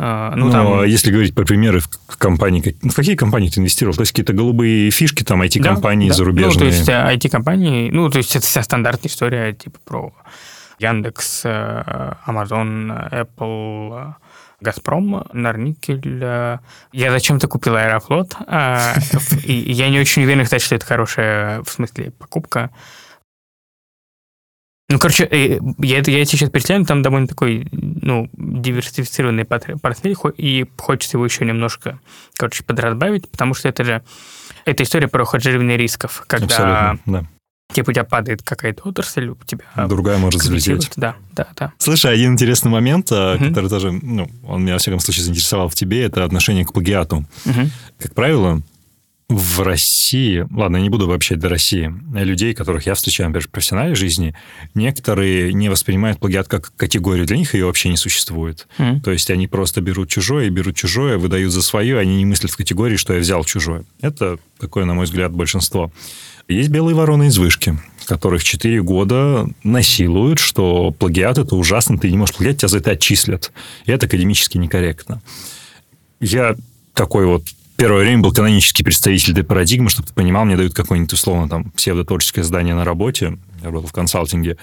[0.00, 0.84] А, ну, Но там...
[0.84, 3.96] если говорить про примеры в компании, в какие компании ты инвестировал?
[3.96, 6.52] То есть какие-то голубые фишки, там IT-компании да, зарубежные?
[6.54, 10.14] Ну, то есть IT-компании, ну, то есть это вся стандартная история, типа про
[10.78, 14.14] Яндекс, э, Amazon, Apple,
[14.60, 16.20] Газпром, Норникель.
[16.92, 18.94] Я зачем-то купил Аэрофлот, а,
[19.44, 22.70] и я не очень уверен, кстати, что это хорошая, в смысле, покупка.
[24.90, 30.66] Ну, короче, э, я, это, я сейчас перечисляю, там довольно такой, ну, диверсифицированный портфель, и
[30.78, 32.00] хочется его еще немножко,
[32.38, 34.02] короче, подразбавить, потому что это же,
[34.64, 36.46] это история про хеджирование рисков, когда...
[36.46, 37.26] Абсолютно, да.
[37.74, 39.64] Типа у тебя падает какая-то отрасль, у тебя...
[39.88, 40.90] Другая может взлететь.
[40.96, 41.72] Да, да, да.
[41.76, 43.44] Слушай, один интересный момент, угу.
[43.44, 47.26] который тоже, ну, он меня, во всяком случае, заинтересовал в тебе, это отношение к плагиату.
[47.44, 47.70] Угу.
[47.98, 48.62] Как правило,
[49.28, 53.50] в России, ладно, я не буду обобщать до России, людей, которых я встречаю, например, в
[53.50, 54.34] профессиональной жизни,
[54.74, 57.26] некоторые не воспринимают плагиат как категорию.
[57.26, 58.66] Для них ее вообще не существует.
[58.78, 59.00] Mm.
[59.00, 62.56] То есть они просто берут чужое, берут чужое, выдают за свое, они не мыслят в
[62.56, 63.84] категории, что я взял чужое.
[64.00, 65.92] Это такое, на мой взгляд, большинство.
[66.48, 72.16] Есть белые вороны из вышки, которых 4 года насилуют, что плагиат– это ужасно, ты не
[72.16, 73.52] можешь плагиат, тебя за это отчислят.
[73.84, 75.20] И это академически некорректно.
[76.18, 76.56] Я
[76.94, 77.44] такой вот
[77.78, 81.70] первое время был канонический представитель этой парадигмы, чтобы ты понимал, мне дают какое-нибудь условно там
[81.70, 84.58] псевдотворческое здание на работе, я работал в консалтинге,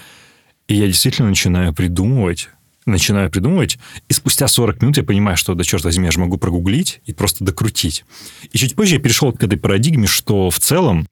[0.68, 2.50] и я действительно начинаю придумывать,
[2.84, 6.36] начинаю придумывать, и спустя 40 минут я понимаю, что, да черт возьми, я же могу
[6.36, 8.04] прогуглить и просто докрутить.
[8.52, 11.06] И чуть позже я перешел к этой парадигме, что в целом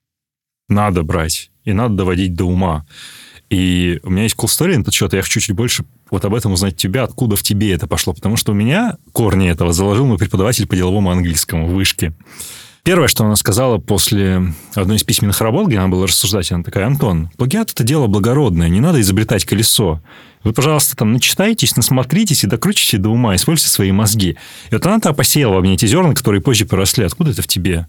[0.69, 2.87] надо брать и надо доводить до ума.
[3.55, 6.35] И у меня есть cool story на этот счет, я хочу чуть больше вот об
[6.35, 8.13] этом узнать тебя, откуда в тебе это пошло.
[8.13, 12.13] Потому что у меня корни этого заложил мой преподаватель по деловому английскому в вышке.
[12.83, 16.85] Первое, что она сказала после одной из письменных работ, где она была рассуждать, она такая,
[16.85, 20.03] Антон, плагиат– это дело благородное, не надо изобретать колесо.
[20.43, 24.37] Вы, пожалуйста, там начитайтесь, насмотритесь и докручите до ума, используйте свои мозги.
[24.71, 27.05] И вот она-то посеяла во мне эти зерна, которые позже поросли.
[27.05, 27.87] Откуда это в тебе?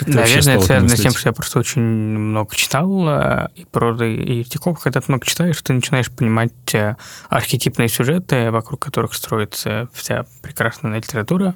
[0.00, 4.14] Как Наверное, это связано с тем, что я просто очень много читал э, и проды,
[4.14, 4.80] и стихов.
[4.80, 6.96] Когда ты много читаешь, ты начинаешь понимать э,
[7.28, 11.54] архетипные сюжеты, вокруг которых строится вся прекрасная литература.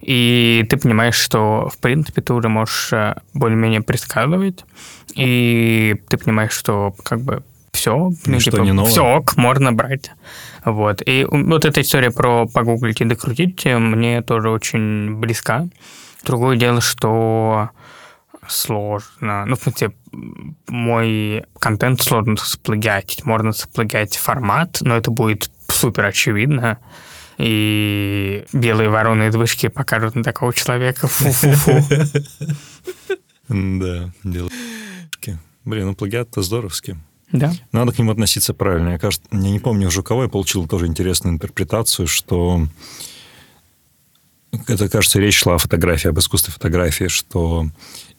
[0.00, 4.64] И ты понимаешь, что, в принципе, ты уже можешь э, более-менее предсказывать.
[5.14, 8.90] И ты понимаешь, что как бы все, ну, типа, не новое.
[8.90, 10.10] все ок, можно брать.
[10.64, 11.00] Вот.
[11.06, 15.68] И вот эта история про погуглить и докрутить мне тоже очень близка.
[16.24, 17.70] Другое дело, что
[18.48, 19.44] сложно.
[19.46, 19.92] Ну, в смысле,
[20.68, 23.24] мой контент сложно сплагиатить.
[23.24, 26.78] Можно сплагиатить формат, но это будет супер очевидно.
[27.38, 31.08] И белые вороны из вышки покажут на такого человека.
[31.08, 31.72] Фу-фу-фу.
[33.48, 34.50] Да, белые
[35.64, 36.96] Блин, ну плагиат-то здоровский.
[37.32, 37.52] Да.
[37.72, 38.90] Надо к нему относиться правильно.
[38.90, 42.66] Я, кажется, я не помню уже кого, я получил тоже интересную интерпретацию, что
[44.66, 47.66] это, кажется, речь шла о фотографии, об искусстве фотографии, что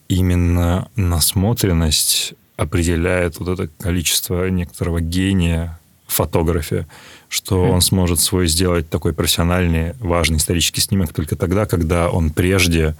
[0.07, 6.85] именно насмотренность определяет вот это количество некоторого гения фотографии,
[7.29, 7.69] что mm.
[7.69, 12.95] он сможет свой сделать такой профессиональный, важный исторический снимок только тогда, когда он прежде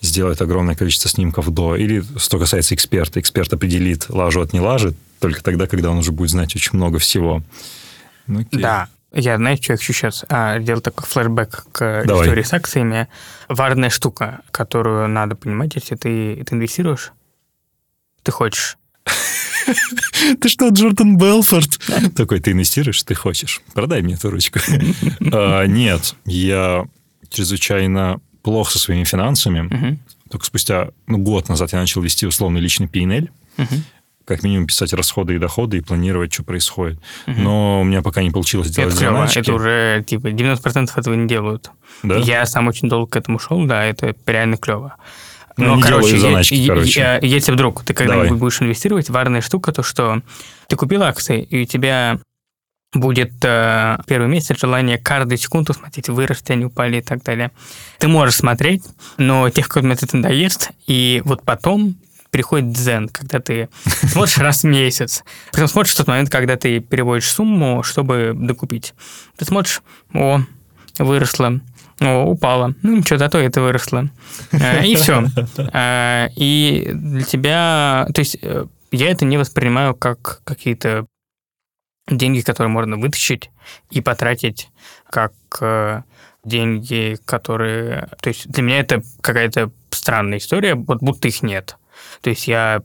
[0.00, 1.76] сделает огромное количество снимков до.
[1.76, 6.10] Или, что касается эксперта, эксперт определит, лажу от не лажи, только тогда, когда он уже
[6.10, 7.42] будет знать очень много всего.
[8.26, 8.60] Ну, окей.
[8.60, 12.26] Да, я, знаешь, что я хочу сейчас а, сделать такой флешбэк к Давай.
[12.26, 13.08] истории с акциями.
[13.48, 17.12] Важная штука, которую надо понимать, если ты, ты инвестируешь,
[18.22, 18.78] ты хочешь.
[20.40, 21.78] Ты что, Джордан Белфорд?
[22.14, 23.60] Такой, ты инвестируешь, ты хочешь.
[23.74, 24.60] Продай мне эту ручку.
[25.32, 26.86] А, нет, я
[27.28, 29.98] чрезвычайно плохо со своими финансами.
[30.30, 33.30] Только спустя ну, год назад я начал вести условный личный PNL
[34.24, 36.98] как минимум писать расходы и доходы и планировать, что происходит.
[37.26, 37.40] Угу.
[37.40, 39.38] Но у меня пока не получилось сделать это заначки.
[39.38, 41.70] Это уже, типа, 90% этого не делают.
[42.02, 42.16] Да?
[42.16, 44.96] Я сам очень долго к этому шел, да, это реально клево.
[45.56, 47.00] Ну, Но, ну, не короче, заначки, я, короче.
[47.00, 50.22] Я, если вдруг ты когда-нибудь будешь инвестировать, важная штука то, что
[50.66, 52.18] ты купил акции, и у тебя
[52.94, 57.50] будет э, первый месяц желание каждую секунду смотреть, выросли они, упали и так далее.
[57.98, 58.84] Ты можешь смотреть,
[59.16, 61.96] но тех, кто это надоест, и вот потом
[62.32, 63.68] переходит дзен, когда ты
[64.08, 65.22] смотришь раз в месяц.
[65.52, 68.94] Потом смотришь тот момент, когда ты переводишь сумму, чтобы докупить.
[69.36, 69.82] Ты смотришь,
[70.14, 70.40] о,
[70.98, 71.60] выросло,
[72.00, 72.74] о, упало.
[72.82, 74.08] Ну, ничего, зато это выросло.
[74.50, 75.24] Э, и все.
[75.72, 78.08] Э, и для тебя...
[78.14, 81.06] То есть э, я это не воспринимаю как какие-то
[82.08, 83.50] деньги, которые можно вытащить
[83.90, 84.70] и потратить
[85.08, 85.34] как
[86.44, 88.08] деньги, которые...
[88.22, 91.76] То есть для меня это какая-то странная история, вот будто их нет.
[92.22, 92.82] То есть я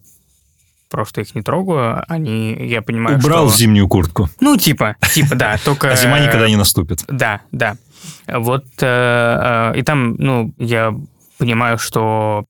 [0.90, 3.58] просто их не трогаю, они, я понимаю, Убрал что...
[3.58, 4.30] зимнюю куртку.
[4.40, 5.92] Ну, типа, типа, да, только...
[5.92, 7.04] А зима никогда не наступит.
[7.08, 7.78] Да, да.
[8.28, 10.94] Вот, э, э, и там, ну, я
[11.38, 12.46] понимаю, что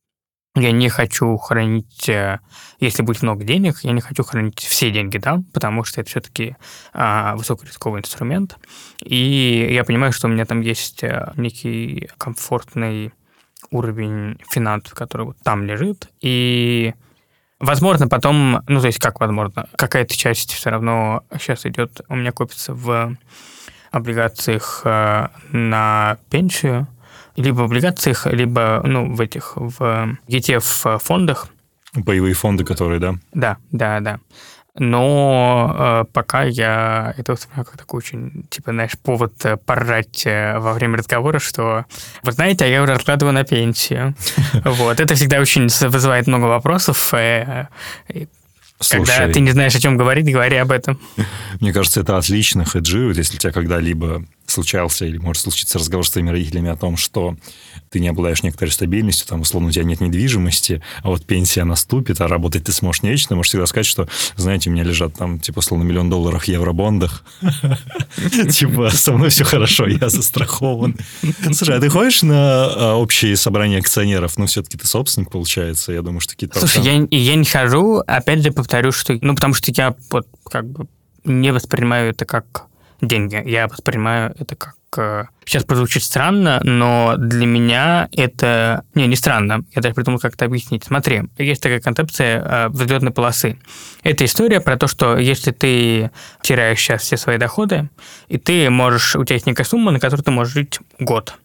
[0.55, 2.39] я не хочу хранить, э,
[2.79, 6.55] если будет много денег, я не хочу хранить все деньги там, потому что это все-таки
[6.93, 8.57] а, высокорисковый инструмент.
[9.03, 11.03] И я понимаю, что у меня там есть
[11.35, 13.13] некий комфортный
[13.71, 16.09] уровень финансов, который вот там лежит.
[16.21, 16.93] И
[17.59, 22.31] Возможно, потом, ну, то есть как возможно, какая-то часть все равно сейчас идет, у меня
[22.31, 23.17] копится в
[23.91, 26.87] облигациях э, на пенсию,
[27.35, 31.47] либо в облигациях, либо ну, в этих, в ETF-фондах.
[31.95, 33.15] Боевые фонды, которые, да?
[33.33, 34.19] Да, да, да.
[34.79, 40.59] Но э, пока я это воспринимаю как такой очень, типа, знаешь, повод э, поржать э,
[40.59, 41.85] во время разговора, что,
[42.23, 44.15] вы знаете, а я уже откладываю на пенсию.
[44.63, 47.13] Вот, это всегда очень вызывает много вопросов.
[47.13, 47.67] Э,
[48.79, 50.99] Слушай, Когда ты не знаешь, о чем говорить, говори об этом.
[51.59, 56.29] Мне кажется, это отлично хеджирует, если тебя когда-либо случался или может случиться разговор с твоими
[56.29, 57.35] родителями о том, что
[57.89, 62.21] ты не обладаешь некоторой стабильностью, там, условно, у тебя нет недвижимости, а вот пенсия наступит,
[62.21, 65.39] а работать ты сможешь не вечно, можешь всегда сказать, что, знаете, у меня лежат там,
[65.39, 67.23] типа, условно, миллион долларов в евробондах.
[68.51, 70.95] Типа, со мной все хорошо, я застрахован.
[71.51, 74.37] Слушай, а ты ходишь на а, общие собрания акционеров?
[74.37, 76.59] Ну, все-таки ты собственник, получается, я думаю, что какие-то...
[76.59, 79.17] Слушай, я, не хожу, опять же повторю, что...
[79.21, 80.87] Ну, потому что я вот как бы
[81.23, 82.66] не воспринимаю это как
[83.01, 83.41] деньги.
[83.45, 84.75] Я воспринимаю это как...
[84.97, 88.83] Э, сейчас прозвучит странно, но для меня это...
[88.95, 89.63] Не, не странно.
[89.75, 90.85] Я даже придумал, как это объяснить.
[90.85, 93.59] Смотри, есть такая концепция э, взлетной полосы.
[94.03, 97.89] Это история про то, что если ты теряешь сейчас все свои доходы,
[98.27, 99.15] и ты можешь...
[99.15, 101.35] У тебя есть некая сумма, на которую ты можешь жить год.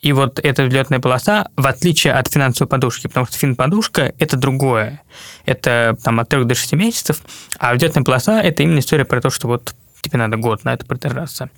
[0.00, 5.02] И вот эта взлетная полоса, в отличие от финансовой подушки, потому что финподушка– это другое.
[5.44, 7.20] Это там от 3 до 6 месяцев,
[7.58, 10.86] а взлетная полоса– это именно история про то, что вот тебе надо год на это
[10.86, 11.50] продержаться.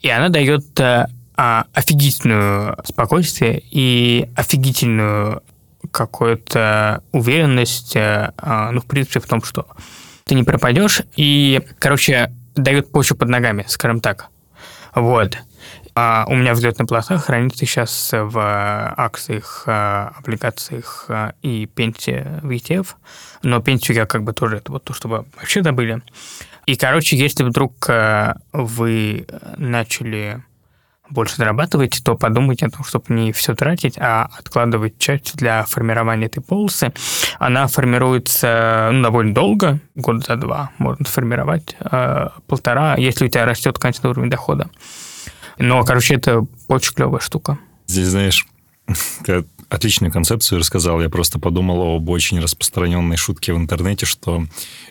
[0.00, 0.64] И она дает
[1.36, 5.42] а, офигительную спокойствие и офигительную
[5.90, 9.66] какую-то уверенность, а, ну, в принципе, в том, что
[10.24, 11.02] ты не пропадешь.
[11.16, 14.28] И, короче, дает почву под ногами, скажем так.
[14.94, 15.38] Вот.
[15.96, 21.08] А у меня взлетная полоса хранится сейчас в акциях, облигациях
[21.42, 22.88] и пенсии в ETF.
[23.42, 26.02] Но пенсию я как бы тоже, это вот то, чтобы вообще добыли.
[26.66, 30.42] И, короче, если вдруг э, вы начали
[31.10, 36.26] больше зарабатывать, то подумайте о том, чтобы не все тратить, а откладывать часть для формирования
[36.26, 36.92] этой полосы.
[37.38, 43.44] Она формируется ну, довольно долго, год за два можно сформировать, э, полтора, если у тебя
[43.44, 44.70] растет, конечно, уровень дохода.
[45.58, 47.58] Но, короче, это очень клевая штука.
[47.86, 48.46] Здесь, знаешь,
[49.74, 51.00] отличную концепцию рассказал.
[51.00, 54.44] Я просто подумал об очень распространенной шутке в интернете, что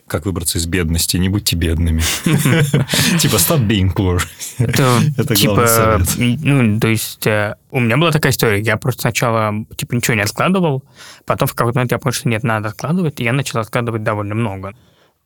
[0.06, 2.02] как выбраться из бедности, не будьте бедными.
[3.18, 4.22] Типа, stop being poor.
[4.58, 8.60] Это типа, ну, то есть, э, у меня была такая история.
[8.60, 10.84] Я просто сначала, типа, ничего не откладывал,
[11.24, 14.34] потом в какой-то момент я понял, что нет, надо откладывать, и я начал откладывать довольно
[14.34, 14.74] много.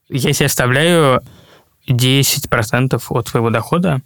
[0.08, 1.20] Я себе оставляю
[1.88, 4.00] 10% от своего дохода,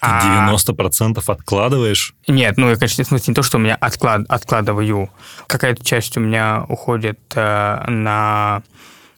[0.00, 1.32] ты 90% а...
[1.32, 2.14] откладываешь?
[2.26, 4.22] Нет, ну, я, конечно, в смысле не то, что у меня отклад...
[4.28, 5.10] откладываю.
[5.46, 8.62] Какая-то часть у меня уходит э, на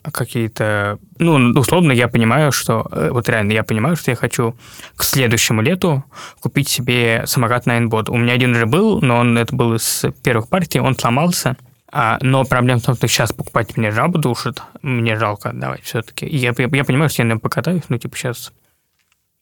[0.03, 0.99] какие-то...
[1.19, 2.87] Ну, условно, я понимаю, что...
[2.91, 4.57] Э, вот реально, я понимаю, что я хочу
[4.97, 6.05] к следующему лету
[6.41, 8.09] купить себе самокат на Инбот.
[8.09, 11.57] У меня один уже был, но он это был из первых партий, он сломался.
[11.93, 14.63] А, но проблема в том, что сейчас покупать мне жабу душит.
[14.81, 16.27] Мне жалко отдавать все-таки.
[16.27, 18.53] Я, я, я понимаю, что я на покатаюсь, ну, типа, сейчас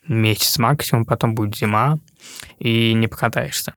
[0.08, 1.98] месяц максимум, потом будет зима,
[2.58, 3.74] и не покатаешься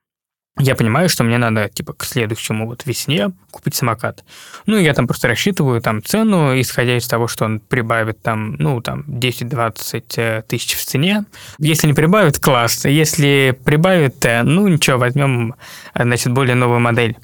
[0.59, 4.23] я понимаю, что мне надо, типа, к следующему вот весне купить самокат.
[4.65, 8.81] Ну, я там просто рассчитываю там цену, исходя из того, что он прибавит там, ну,
[8.81, 11.25] там, 10-20 э, тысяч в цене.
[11.57, 12.83] Если не прибавит, класс.
[12.83, 15.55] Если прибавит, э, ну, ничего, возьмем,
[15.93, 17.17] э, значит, более новую модель.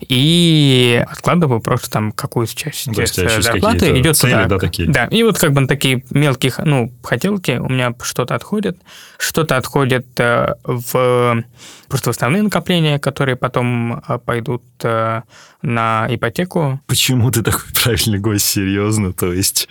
[0.00, 4.46] И откладываю просто там какую-то часть ну, зарплаты идет цели, туда.
[4.46, 4.88] Да, такие.
[4.88, 8.78] Да, и вот как бы на такие мелкие, ну, хотелки у меня что-то отходит,
[9.18, 11.44] что-то отходит в
[11.88, 15.22] просто в основные накопления, накопления, которые потом э, пойдут э,
[15.62, 16.80] на ипотеку.
[16.86, 19.12] Почему ты такой правильный гость, серьезно?
[19.12, 19.68] То есть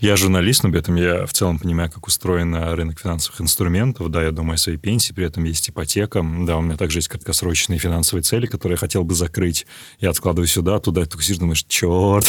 [0.00, 4.10] я журналист, но при этом я в целом понимаю, как устроен рынок финансовых инструментов.
[4.10, 6.24] Да, я думаю о своей пенсии, при этом есть ипотека.
[6.46, 9.66] Да, у меня также есть краткосрочные финансовые цели, которые я хотел бы закрыть.
[9.98, 12.26] Я откладываю сюда, туда, ты сидишь, думаешь, черт.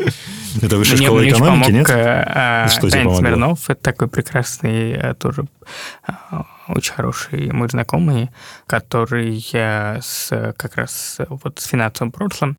[0.62, 1.86] Это высшая школа экономики, нет?
[1.86, 3.14] Что тебе?
[3.14, 5.44] Смирнов, это такой прекрасный тоже
[6.68, 8.30] очень хороший мой знакомый,
[8.66, 12.56] который с, как раз вот с финансовым прошлым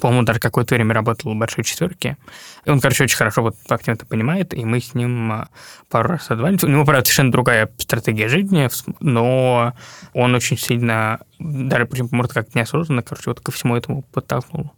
[0.00, 2.16] по-моему, даже какое-то время работал в большой четверке.
[2.64, 5.48] И он, короче, очень хорошо вот как это понимает, и мы с ним а,
[5.88, 6.64] пару раз отвалились.
[6.64, 8.68] У него, правда, совершенно другая стратегия жизни,
[9.00, 9.74] но
[10.14, 14.72] он очень сильно, даже, может, как неосознанно, короче, вот ко всему этому подтолкнул.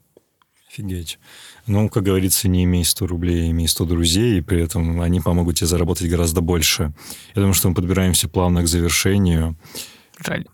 [0.68, 1.18] Офигеть.
[1.66, 5.56] Ну, как говорится, не имей 100 рублей, имей 100 друзей, и при этом они помогут
[5.56, 6.92] тебе заработать гораздо больше.
[7.34, 9.56] Я думаю, что мы подбираемся плавно к завершению.
[10.24, 10.46] Жаль.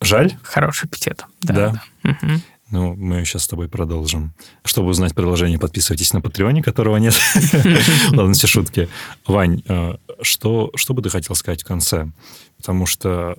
[0.00, 0.36] Жаль?
[0.42, 1.24] Хороший эпитет.
[1.42, 1.54] Да.
[1.54, 1.82] да.
[2.02, 2.10] да.
[2.10, 2.40] Угу.
[2.70, 4.34] Ну, мы сейчас с тобой продолжим.
[4.64, 7.14] Чтобы узнать продолжение, подписывайтесь на Патреоне, которого нет.
[8.10, 8.88] Ладно, все шутки.
[9.24, 12.10] Вань, э, что, что бы ты хотел сказать в конце?
[12.56, 13.38] Потому что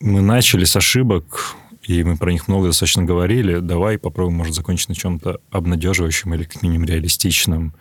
[0.00, 1.54] мы начали с ошибок,
[1.86, 3.58] и мы про них много достаточно говорили.
[3.58, 7.74] Давай попробуем, может, закончить на чем-то обнадеживающем или как минимум реалистичном.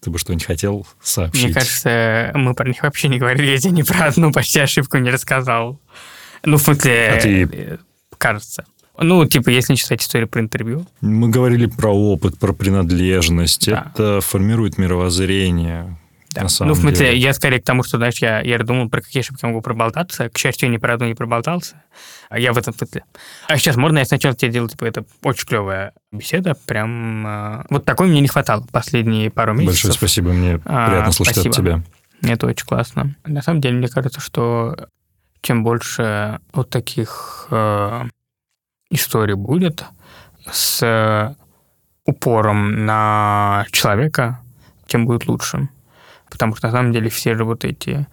[0.00, 1.44] Ты бы что-нибудь хотел сообщить?
[1.44, 3.50] Мне кажется, мы про них вообще не говорили.
[3.50, 5.80] Я тебе ни про одну почти ошибку не рассказал.
[6.44, 7.78] Ну, в смысле, а ты...
[8.18, 8.64] Кажется.
[8.98, 10.86] Ну, типа, если не читать историю про интервью.
[11.00, 13.68] Мы говорили про опыт, про принадлежность.
[13.68, 13.90] Да.
[13.92, 15.98] Это формирует мировоззрение
[16.36, 16.42] да.
[16.42, 17.18] На самом ну, в смысле, деле.
[17.18, 20.28] я скорее к тому, что, знаешь, я, я думал, про какие ошибки я могу проболтаться.
[20.28, 21.82] К счастью, ни про одну не проболтался.
[22.28, 23.04] А я в этом смысле.
[23.48, 26.54] А сейчас можно я сначала тебе делаю, типа, это очень клевая беседа.
[26.66, 29.84] Прям э, вот такой мне не хватало последние пару месяцев.
[29.84, 31.54] Большое спасибо, мне а, приятно слушать спасибо.
[31.54, 31.82] от тебя.
[32.32, 33.14] Это очень классно.
[33.24, 34.76] На самом деле, мне кажется, что
[35.40, 38.02] чем больше вот таких э,
[38.90, 39.84] историй будет
[40.50, 41.34] с
[42.04, 44.40] упором на человека,
[44.86, 45.68] тем будет лучше
[46.36, 48.06] потому что на самом деле все же вот эти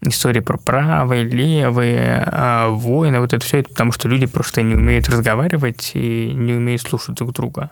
[0.00, 4.76] истории про правые, левые, э, войны, вот это все, это потому что люди просто не
[4.76, 7.70] умеют разговаривать и не умеют слушать друг друга.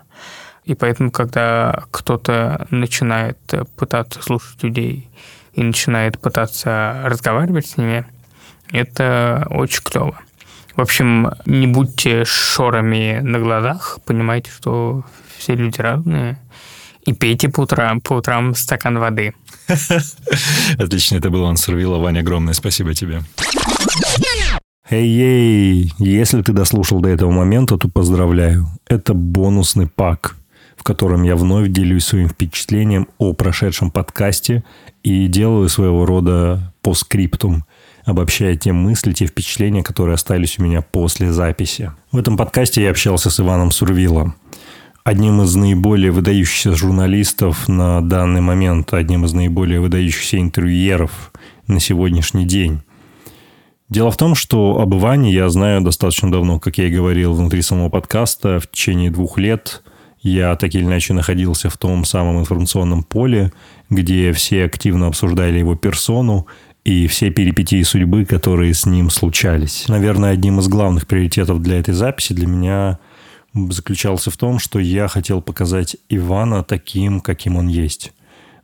[0.65, 3.39] И поэтому, когда кто-то начинает
[3.77, 5.09] пытаться слушать людей
[5.53, 8.05] и начинает пытаться разговаривать с ними,
[8.73, 10.19] это очень клево.
[10.75, 15.05] В общем, не будьте шорами на глазах, понимайте, что
[15.39, 16.37] все люди разные,
[17.07, 19.35] и пейте по утрам, по утрам стакан воды.
[20.79, 21.99] Отлично, это был Ансер Вилла.
[21.99, 23.23] Ваня, огромное спасибо тебе.
[24.91, 28.69] Эй-ей, если ты дослушал до этого момента, то поздравляю.
[28.87, 30.37] Это бонусный пак,
[30.77, 34.63] в котором я вновь делюсь своим впечатлением о прошедшем подкасте
[35.03, 37.65] и делаю своего рода постскриптум,
[38.05, 41.91] обобщая те мысли, те впечатления, которые остались у меня после записи.
[42.13, 44.37] В этом подкасте я общался с Иваном Сурвилом
[45.05, 51.31] одним из наиболее выдающихся журналистов на данный момент, одним из наиболее выдающихся интервьюеров
[51.67, 52.81] на сегодняшний день.
[53.91, 57.61] Дело в том, что об Иване я знаю достаточно давно, как я и говорил внутри
[57.61, 58.59] самого подкаста.
[58.59, 59.83] В течение двух лет
[60.23, 63.53] я так или иначе находился в том самом информационном поле,
[63.91, 66.47] где все активно обсуждали его персону
[66.83, 69.85] и все перипетии судьбы, которые с ним случались.
[69.87, 72.99] Наверное, одним из главных приоритетов для этой записи для меня–
[73.55, 78.13] заключался в том, что я хотел показать Ивана таким, каким он есть.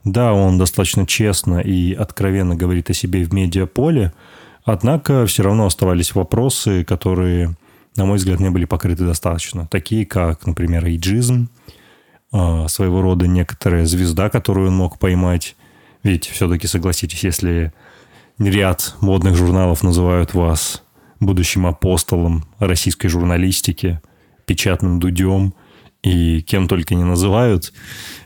[0.05, 4.12] Да, он достаточно честно и откровенно говорит о себе в медиаполе,
[4.64, 7.55] однако все равно оставались вопросы, которые,
[7.97, 9.66] на мой взгляд, не были покрыты достаточно.
[9.68, 11.51] Такие, как, например, эйджизм,
[12.32, 15.55] а, своего рода некоторая звезда, которую он мог поймать.
[16.03, 17.72] Ведь все-таки, согласитесь, если
[18.38, 20.82] ряд модных журналов называют вас
[21.20, 24.01] будущим апостолом российской журналистики–
[24.51, 25.55] печатным дудем
[26.03, 27.72] и кем только не называют,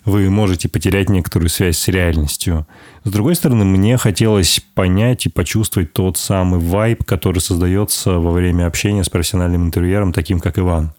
[0.07, 2.67] вы можете потерять некоторую связь с реальностью.
[3.05, 8.67] С другой стороны, мне хотелось понять и почувствовать тот самый вайб, который создается во время
[8.67, 10.93] общения с профессиональным интервьюером, таким как Иван.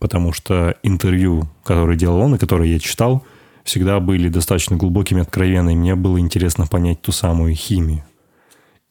[0.00, 3.24] Потому что интервью, которые делал он и которые я читал,
[3.62, 5.78] всегда были достаточно глубокими, откровенными.
[5.78, 8.02] Мне было интересно понять ту самую химию.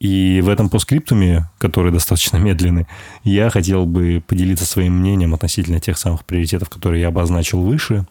[0.02, 2.88] И в этом постскриптуме, который достаточно медленный,
[3.22, 8.04] я хотел бы поделиться своим мнением относительно тех самых приоритетов, которые я обозначил выше,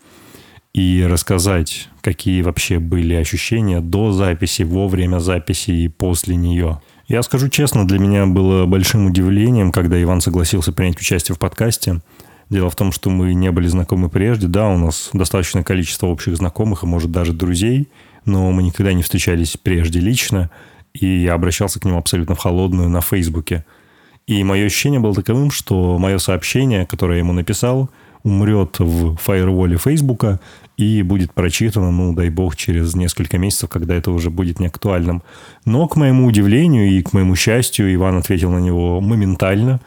[0.74, 6.82] и рассказать, какие вообще были ощущения до записи, во время записи и после нее.
[7.10, 12.00] Я скажу честно, для меня было большим удивлением, когда Иван согласился принять участие в подкасте.
[12.50, 14.48] Дело в том, что мы не были знакомы прежде.
[14.48, 17.90] Да, у нас достаточное количество общих знакомых, а может даже друзей,
[18.24, 20.50] но мы никогда не встречались прежде лично–
[20.94, 23.66] и я обращался к нему абсолютно в холодную на Фейсбуке.
[24.28, 27.90] И мое ощущение было таковым, что мое сообщение, которое я ему написал,
[28.24, 30.40] умрет в фаерволе Фейсбука
[30.78, 35.24] и будет прочитано, ну, дай бог, через несколько месяцев, когда это уже будет неактуальным.
[35.66, 39.82] Но, к моему удивлению и к моему счастью, Иван ответил на него моментально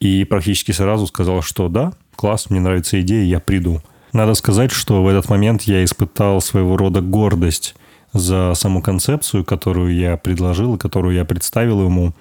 [0.00, 3.80] и практически сразу сказал, что да, класс, мне нравится идея, я приду.
[4.12, 7.74] Надо сказать, что в этот момент я испытал своего рода гордость
[8.12, 12.14] за саму концепцию, которую я предложил, которую я представил ему,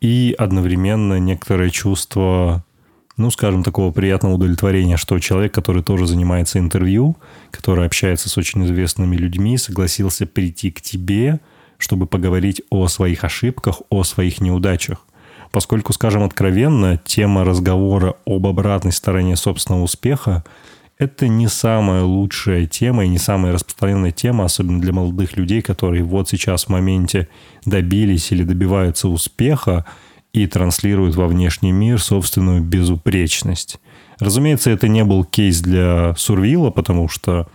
[0.00, 2.64] и одновременно некоторое чувство
[3.16, 7.16] ну, скажем, такого приятного удовлетворения, что человек, который тоже занимается интервью,
[7.50, 11.40] который общается с очень известными людьми, согласился прийти к тебе,
[11.78, 14.98] чтобы поговорить о своих ошибках, о своих неудачах.
[15.50, 20.44] Поскольку, скажем откровенно, тема разговора об обратной стороне собственного успеха
[20.98, 26.02] это не самая лучшая тема и не самая распространенная тема, особенно для молодых людей, которые
[26.02, 27.28] вот сейчас в моменте
[27.64, 29.84] добились или добиваются успеха,
[30.32, 33.78] и транслирует во внешний мир собственную безупречность.
[34.18, 37.48] Разумеется, это не был кейс для Сурвила, потому что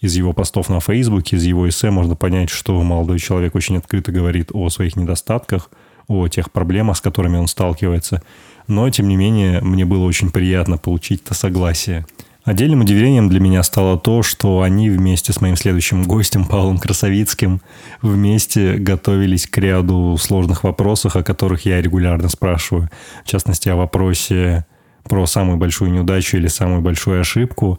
[0.00, 4.12] из его постов на Фейсбуке, из его эссе можно понять, что молодой человек очень открыто
[4.12, 5.70] говорит о своих недостатках,
[6.06, 8.22] о тех проблемах, с которыми он сталкивается.
[8.68, 12.06] Но, тем не менее, мне было очень приятно получить это согласие.
[12.44, 17.60] Отдельным удивлением для меня стало то, что они вместе с моим следующим гостем Павлом Красовицким
[18.00, 22.88] вместе готовились к ряду сложных вопросов, о которых я регулярно спрашиваю.
[23.24, 24.64] В частности, о вопросе
[25.04, 27.78] про самую большую неудачу или самую большую ошибку.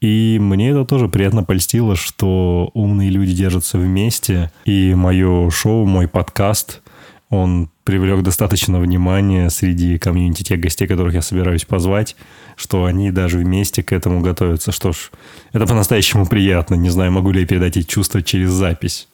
[0.00, 4.50] И мне это тоже приятно польстило, что умные люди держатся вместе.
[4.64, 6.80] И мое шоу, мой подкаст,
[7.28, 12.16] он привлек достаточно внимания среди комьюнити тех гостей, которых я собираюсь позвать
[12.60, 14.70] что они даже вместе к этому готовятся.
[14.70, 15.10] Что ж,
[15.52, 16.74] это по-настоящему приятно.
[16.74, 19.08] Не знаю, могу ли я передать эти чувства через запись.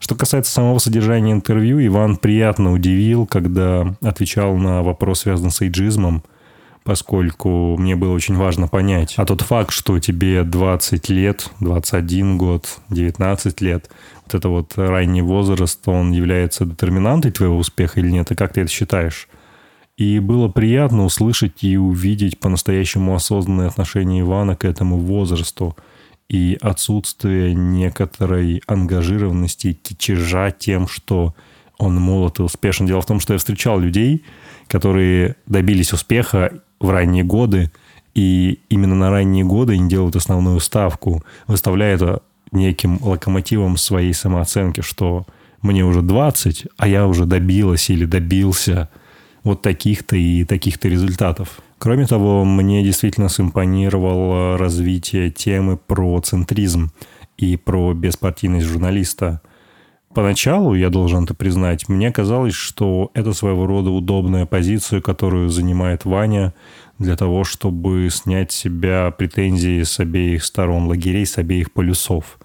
[0.00, 6.22] Что касается самого содержания интервью, Иван приятно удивил, когда отвечал на вопрос, связанный с эйджизмом,
[6.84, 9.14] поскольку мне было очень важно понять.
[9.16, 13.90] А тот факт, что тебе 20 лет, 21 год, 19 лет,
[14.34, 18.70] это вот ранний возраст, он является детерминантой твоего успеха или нет, и как ты это
[18.70, 19.28] считаешь?
[19.96, 25.76] И было приятно услышать и увидеть по-настоящему осознанное отношение Ивана к этому возрасту
[26.28, 31.34] и отсутствие некоторой ангажированности и кичежа тем, что
[31.76, 32.86] он молод и успешен.
[32.86, 34.24] Дело в том, что я встречал людей,
[34.68, 37.70] которые добились успеха в ранние годы,
[38.14, 42.22] и именно на ранние годы они делают основную ставку, выставляя это
[42.52, 45.26] неким локомотивом своей самооценки, что
[45.62, 48.88] мне уже 20, а я уже добилась или добился–
[49.42, 51.60] вот таких-то и таких-то результатов.
[51.78, 56.90] Кроме того, мне действительно симпонировало развитие темы про центризм
[57.38, 59.40] и про беспартийность журналиста.
[60.12, 66.04] Поначалу, я должен это признать, мне казалось, что это своего рода удобная позиция, которую занимает
[66.04, 66.52] Ваня
[67.00, 72.38] для того, чтобы снять с себя претензии с обеих сторон лагерей, с обеих полюсов.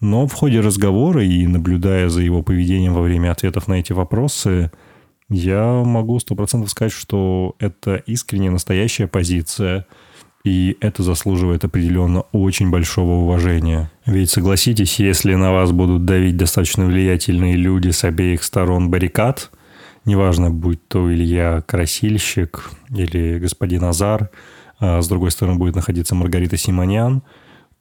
[0.00, 4.70] Но в ходе разговора и наблюдая за его поведением во время ответов на эти вопросы–
[5.30, 9.86] я могу сто процентов сказать, что это искренне настоящая позиция,
[10.42, 13.90] и это заслуживает определенно очень большого уважения.
[14.06, 19.50] Ведь согласитесь, если на вас будут давить достаточно влиятельные люди с обеих сторон баррикад,
[20.08, 24.30] неважно, будь то Илья Красильщик или господин Азар,
[24.80, 27.22] а с другой стороны будет находиться Маргарита Симонян,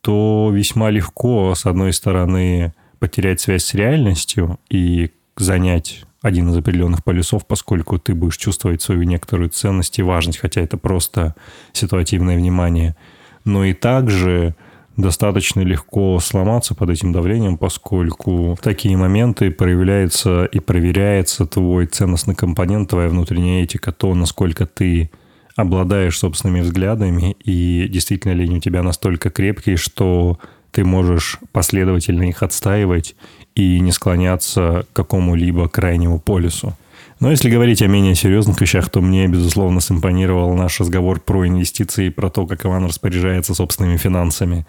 [0.01, 7.03] то весьма легко, с одной стороны, потерять связь с реальностью и занять один из определенных
[7.03, 11.35] полюсов, поскольку ты будешь чувствовать свою некоторую ценность и важность, хотя это просто
[11.73, 12.95] ситуативное внимание.
[13.45, 14.55] Но и также
[14.97, 22.35] достаточно легко сломаться под этим давлением, поскольку в такие моменты проявляется и проверяется твой ценностный
[22.35, 25.11] компонент, твоя внутренняя этика, то, насколько ты
[25.55, 30.39] обладаешь собственными взглядами, и действительно ли они у тебя настолько крепкие, что
[30.71, 33.15] ты можешь последовательно их отстаивать
[33.55, 36.75] и не склоняться к какому-либо крайнему полюсу.
[37.19, 42.07] Но если говорить о менее серьезных вещах, то мне, безусловно, симпонировал наш разговор про инвестиции
[42.07, 44.67] и про то, как Иван распоряжается собственными финансами.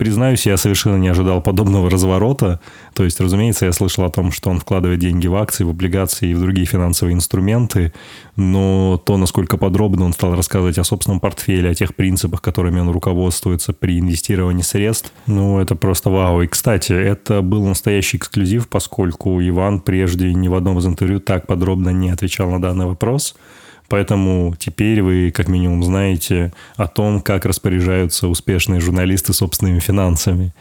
[0.00, 2.58] Признаюсь, я совершенно не ожидал подобного разворота.
[2.94, 6.30] То есть, разумеется, я слышал о том, что он вкладывает деньги в акции, в облигации
[6.30, 7.92] и в другие финансовые инструменты,
[8.34, 12.88] но то, насколько подробно он стал рассказывать о собственном портфеле, о тех принципах, которыми он
[12.88, 16.40] руководствуется при инвестировании средств, ну, это просто вау.
[16.40, 21.46] И, кстати, это был настоящий эксклюзив, поскольку Иван прежде ни в одном из интервью так
[21.46, 23.36] подробно не отвечал на данный вопрос–
[23.90, 30.54] Поэтому теперь вы как минимум знаете о том, как распоряжаются успешные журналисты собственными финансами.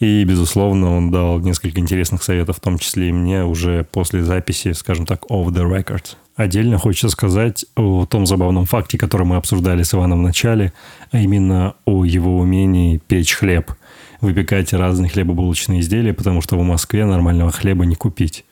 [0.00, 4.72] И, безусловно, он дал несколько интересных советов, в том числе и мне уже после записи,
[4.72, 6.16] скажем так, off the record.
[6.36, 10.74] Отдельно хочется сказать о том забавном факте, который мы обсуждали с Иваном в начале,
[11.10, 13.72] а именно о его умении печь хлеб,
[14.20, 18.44] выпекать разные хлебобулочные изделия, потому что в Москве нормального хлеба не купить.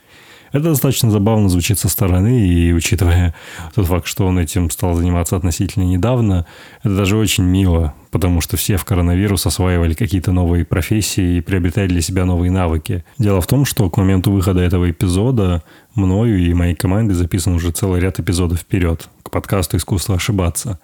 [0.53, 3.34] Это достаточно забавно звучит со стороны, и учитывая
[3.74, 6.46] тот факт, что он этим стал заниматься относительно недавно,
[6.82, 11.88] это даже очень мило, потому что все в коронавирус осваивали какие-то новые профессии и приобретали
[11.88, 13.03] для себя новые навыки.
[13.18, 15.62] Дело в том, что к моменту выхода этого эпизода
[15.94, 20.78] мною и моей командой записан уже целый ряд эпизодов вперед к подкасту «Искусство ошибаться».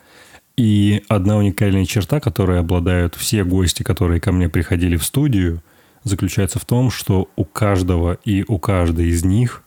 [0.56, 5.62] И одна уникальная черта, которой обладают все гости, которые ко мне приходили в студию–
[6.08, 9.62] заключается в том, что у каждого и у каждой из них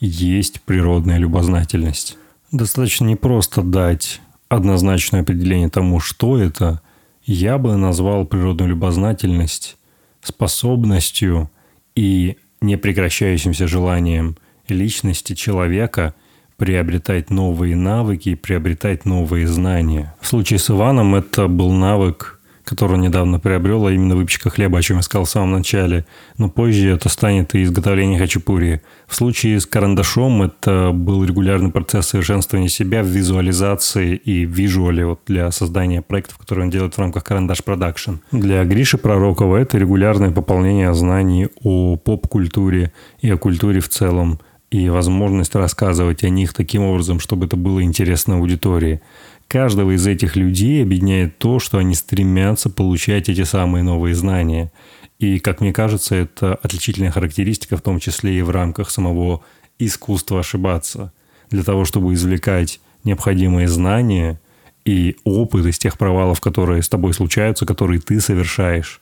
[0.00, 2.18] есть природная любознательность.
[2.52, 6.80] Достаточно не просто дать однозначное определение тому, что это.
[7.24, 9.76] Я бы назвал природную любознательность
[10.22, 11.50] способностью
[11.94, 14.36] и непрекращающимся желанием
[14.68, 16.14] личности человека
[16.56, 20.14] приобретать новые навыки и приобретать новые знания.
[20.20, 24.82] В случае с Иваном это был навык которую недавно приобрел, а именно выпечка хлеба, о
[24.82, 26.06] чем я сказал в самом начале.
[26.38, 28.82] Но позже это станет и изготовление хачапури.
[29.06, 35.20] В случае с карандашом это был регулярный процесс совершенствования себя в визуализации и визуале вот
[35.26, 38.14] для создания проектов, которые он делает в рамках Карандаш Продакшн.
[38.32, 44.40] Для Гриши Пророкова это регулярное пополнение знаний о поп-культуре и о культуре в целом
[44.74, 49.00] и возможность рассказывать о них таким образом, чтобы это было интересно аудитории.
[49.48, 54.72] Каждого из этих людей объединяет то, что они стремятся получать эти самые новые знания.
[55.18, 59.42] И, как мне кажется, это отличительная характеристика, в том числе и в рамках самого
[59.78, 61.12] искусства ошибаться.
[61.50, 64.40] Для того, чтобы извлекать необходимые знания
[64.84, 69.00] и опыт из тех провалов, которые с тобой случаются, которые ты совершаешь,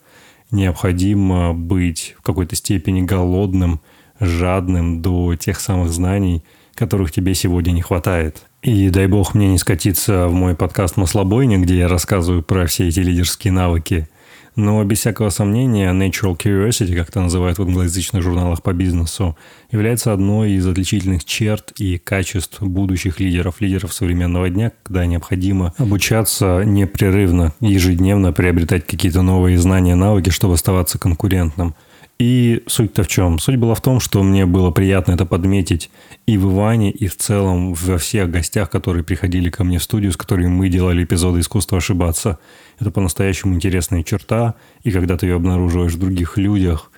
[0.50, 3.80] необходимо быть в какой-то степени голодным,
[4.20, 8.44] жадным до тех самых знаний, которых тебе сегодня не хватает.
[8.62, 12.86] И дай бог мне не скатиться в мой подкаст «Маслобойня», где я рассказываю про все
[12.86, 14.08] эти лидерские навыки.
[14.54, 19.36] Но без всякого сомнения, Natural Curiosity, как это называют в англоязычных журналах по бизнесу,
[19.72, 26.62] является одной из отличительных черт и качеств будущих лидеров, лидеров современного дня, когда необходимо обучаться
[26.64, 31.74] непрерывно, ежедневно приобретать какие-то новые знания, навыки, чтобы оставаться конкурентным–
[32.18, 33.38] и суть-то в чем?
[33.38, 35.90] Суть была в том, что мне было приятно это подметить
[36.26, 40.12] и в Иване, и в целом во всех гостях, которые приходили ко мне в студию,
[40.12, 42.38] с которыми мы делали эпизоды «Искусство ошибаться».
[42.78, 44.54] Это по-настоящему интересная черта,
[44.84, 46.90] и когда ты ее обнаруживаешь в других людях,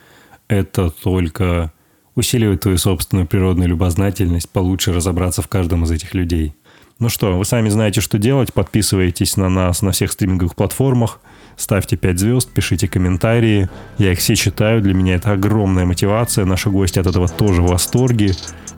[0.49, 1.73] это только
[2.15, 6.55] усиливает твою собственную природную любознательность, получше разобраться в каждом из этих людей.
[6.99, 8.53] Ну что, вы сами знаете, что делать.
[8.53, 11.21] Подписывайтесь на нас на всех стриминговых платформах–
[11.57, 13.69] Ставьте 5 звезд, пишите комментарии.
[13.99, 14.83] Я их все читаю.
[14.83, 16.45] Для меня это огромная мотивация.
[16.45, 18.33] Наши гости от этого тоже в восторге.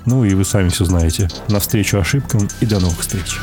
[0.05, 1.29] Ну и вы сами все знаете.
[1.49, 3.39] Навстречу ошибкам и до новых встреч.